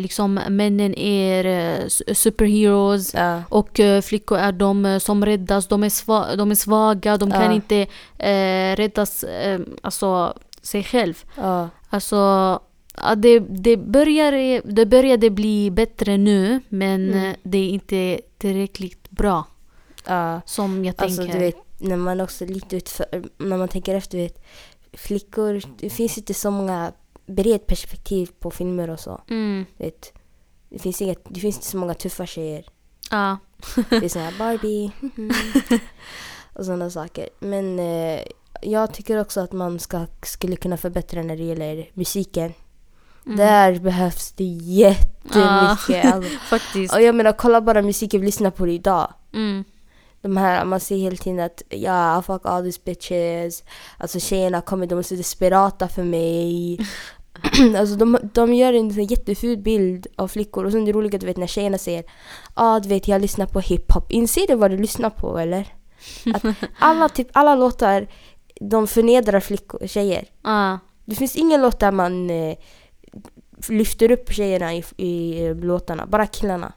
liksom 0.00 0.34
männen 0.48 0.94
är 0.98 1.44
eh, 1.44 1.86
superheroes. 2.14 3.14
Ja. 3.14 3.42
Och 3.48 3.80
eh, 3.80 4.00
flickor 4.02 4.38
är 4.38 4.52
de 4.52 4.86
eh, 4.86 4.98
som 4.98 5.24
räddas, 5.24 5.66
de 5.68 5.82
är, 5.84 5.88
sva- 5.88 6.36
de 6.36 6.50
är 6.50 6.54
svaga, 6.54 7.16
de 7.16 7.30
kan 7.30 7.42
Ja. 7.44 7.52
inte 7.52 7.76
eh, 8.18 8.76
räddas 8.76 9.24
eh, 9.24 9.60
alltså, 9.82 10.34
sig 10.62 10.84
själv. 10.84 11.24
Ja. 11.36 11.68
Alltså, 11.90 12.60
det, 13.16 13.38
det, 13.38 13.76
började, 13.76 14.60
det 14.64 14.86
började 14.86 15.30
bli 15.30 15.70
bättre 15.70 16.16
nu 16.16 16.60
men 16.68 17.10
Mm. 17.12 17.30
eh, 17.30 17.36
det 17.42 17.58
är 17.58 17.68
inte 17.68 18.20
tillräckligt 18.38 19.10
bra 19.10 19.46
ja. 20.06 20.40
som 20.46 20.84
jag 20.84 20.94
Alltså 20.98 21.22
tänker. 21.22 21.38
du 21.38 21.44
vet, 21.44 21.56
när 21.78 21.96
man 21.96 22.20
också 22.20 22.44
lite 22.44 22.76
utför, 22.76 23.06
när 23.38 23.56
man 23.56 23.68
tänker 23.68 23.94
efter, 23.94 24.18
vet, 24.18 24.44
flickor, 24.92 25.62
det 25.80 25.90
finns 25.90 26.18
inte 26.18 26.34
så 26.34 26.50
många 26.50 26.92
bred 27.30 27.66
perspektiv 27.66 28.30
på 28.38 28.50
filmer 28.50 28.90
och 28.90 29.00
så. 29.00 29.20
Mm, 29.28 29.64
vet. 29.78 30.12
Det 30.68 30.78
finns, 30.78 31.02
inget, 31.02 31.24
det 31.28 31.40
finns 31.40 31.56
inte 31.56 31.66
så 31.68 31.76
många 31.76 31.94
tuffa 31.94 32.26
tjejer. 32.26 32.64
ja. 33.10 33.38
Det 33.90 33.96
är 34.04 34.08
sån 34.08 34.22
här 34.22 34.38
Barbie 34.38 34.90
och 36.52 36.64
sådana 36.64 36.90
saker. 36.90 37.28
Men 37.38 37.78
eh, 37.78 38.20
jag 38.62 38.94
tycker 38.94 39.20
också 39.20 39.40
att 39.40 39.52
man 39.52 39.78
ska, 39.78 40.06
skulle 40.22 40.56
kunna 40.56 40.76
förbättra 40.76 41.22
när 41.22 41.36
det 41.36 41.42
gäller 41.44 41.90
musiken. 41.94 42.52
Mm. 43.26 43.36
Där 43.36 43.78
behövs 43.78 44.32
det 44.32 44.44
jättemycket. 44.44 46.04
Alltså. 46.14 46.38
Faktiskt. 46.38 46.94
Och 46.94 47.02
jag 47.02 47.14
menar, 47.14 47.32
kolla 47.32 47.60
bara 47.60 47.82
musiken 47.82 48.20
vi 48.20 48.26
lyssnar 48.26 48.50
på 48.50 48.68
idag. 48.68 49.14
Mm, 49.34 49.64
De 50.20 50.36
här, 50.36 50.64
man 50.64 50.80
ser 50.80 50.96
hela 50.96 51.16
tiden 51.16 51.40
att 51.40 51.62
ja, 51.68 52.22
fuck 52.26 52.40
all 52.44 52.62
these 52.62 52.80
bitches. 52.84 53.64
Alltså 53.98 54.20
tjejerna 54.20 54.60
kommer, 54.60 54.86
de 54.86 54.98
är 54.98 55.02
så 55.02 55.14
desperata 55.14 55.88
för 55.88 56.02
mig. 56.02 56.78
alltså 57.76 57.96
de, 57.96 58.18
de 58.34 58.54
gör 58.54 58.72
en 58.72 58.94
sån 58.94 59.04
jätteful 59.04 59.58
bild 59.58 60.06
av 60.16 60.28
flickor. 60.28 60.64
Och 60.64 60.72
sen 60.72 60.84
det 60.84 60.92
roliga, 60.92 61.18
du 61.18 61.26
vet 61.26 61.36
när 61.36 61.46
tjejerna 61.46 61.78
säger 61.78 62.02
ja 62.02 62.10
ah, 62.54 62.80
du 62.80 62.88
vet 62.88 63.08
jag 63.08 63.20
lyssnar 63.20 63.46
på 63.46 63.60
hiphop. 63.60 64.12
Inser 64.12 64.46
du 64.46 64.54
vad 64.54 64.70
du 64.70 64.76
lyssnar 64.76 65.10
på 65.10 65.38
eller? 65.38 65.74
Att 66.34 66.44
alla, 66.78 67.08
typ, 67.08 67.28
alla 67.32 67.54
låtar, 67.54 68.06
de 68.60 68.86
förnedrar 68.86 69.40
flickor, 69.40 69.86
tjejer. 69.86 70.24
ja. 70.42 70.78
Det 71.04 71.16
finns 71.16 71.36
ingen 71.36 71.62
låt 71.62 71.80
där 71.80 71.92
man 71.92 72.30
eh, 72.30 72.56
lyfter 73.68 74.10
upp 74.10 74.32
tjejerna 74.32 74.74
i, 74.74 74.84
i 74.96 75.44
eh, 75.46 75.56
låtarna, 75.56 76.06
bara 76.06 76.26
killarna. 76.26 76.72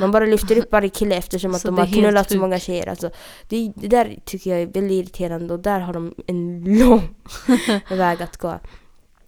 Man 0.00 0.10
bara 0.10 0.26
lyfter 0.26 0.58
upp 0.58 0.72
varje 0.72 0.88
kille 0.88 1.16
eftersom 1.16 1.54
att 1.54 1.60
Så 1.60 1.68
de 1.68 1.78
har 1.78 1.86
knullat 1.86 2.30
så 2.30 2.38
många 2.38 2.58
tjejer. 2.58 2.88
Alltså, 2.88 3.10
det, 3.48 3.72
det 3.76 3.88
där 3.88 4.18
tycker 4.24 4.50
jag 4.50 4.60
är 4.62 4.66
väldigt 4.66 5.04
irriterande 5.04 5.54
och 5.54 5.60
där 5.60 5.80
har 5.80 5.92
de 5.92 6.14
en 6.26 6.64
lång 6.78 7.14
väg 7.98 8.22
att 8.22 8.36
gå. 8.36 8.58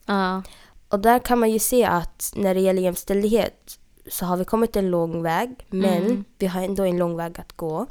Ja. 0.08 0.42
Och 0.88 1.00
där 1.00 1.18
kan 1.18 1.38
man 1.38 1.50
ju 1.50 1.58
se 1.58 1.84
att 1.84 2.32
när 2.36 2.54
det 2.54 2.60
gäller 2.60 2.82
jämställdhet 2.82 3.78
så 4.10 4.24
har 4.26 4.36
vi 4.36 4.44
kommit 4.44 4.76
en 4.76 4.90
lång 4.90 5.22
väg 5.22 5.50
men 5.68 6.02
Mm. 6.02 6.24
vi 6.38 6.46
har 6.46 6.62
ändå 6.62 6.82
en 6.84 6.98
lång 6.98 7.16
väg 7.16 7.40
att 7.40 7.52
gå. 7.56 7.86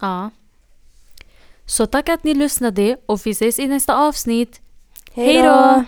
ja. 0.00 0.30
Så 1.66 1.86
tack 1.86 2.08
att 2.08 2.24
ni 2.24 2.34
lyssnade 2.34 2.96
och 3.06 3.26
vi 3.26 3.30
ses 3.30 3.58
i 3.58 3.66
nästa 3.66 3.94
avsnitt. 3.96 4.60
Hej 5.12 5.42
då! 5.42 5.84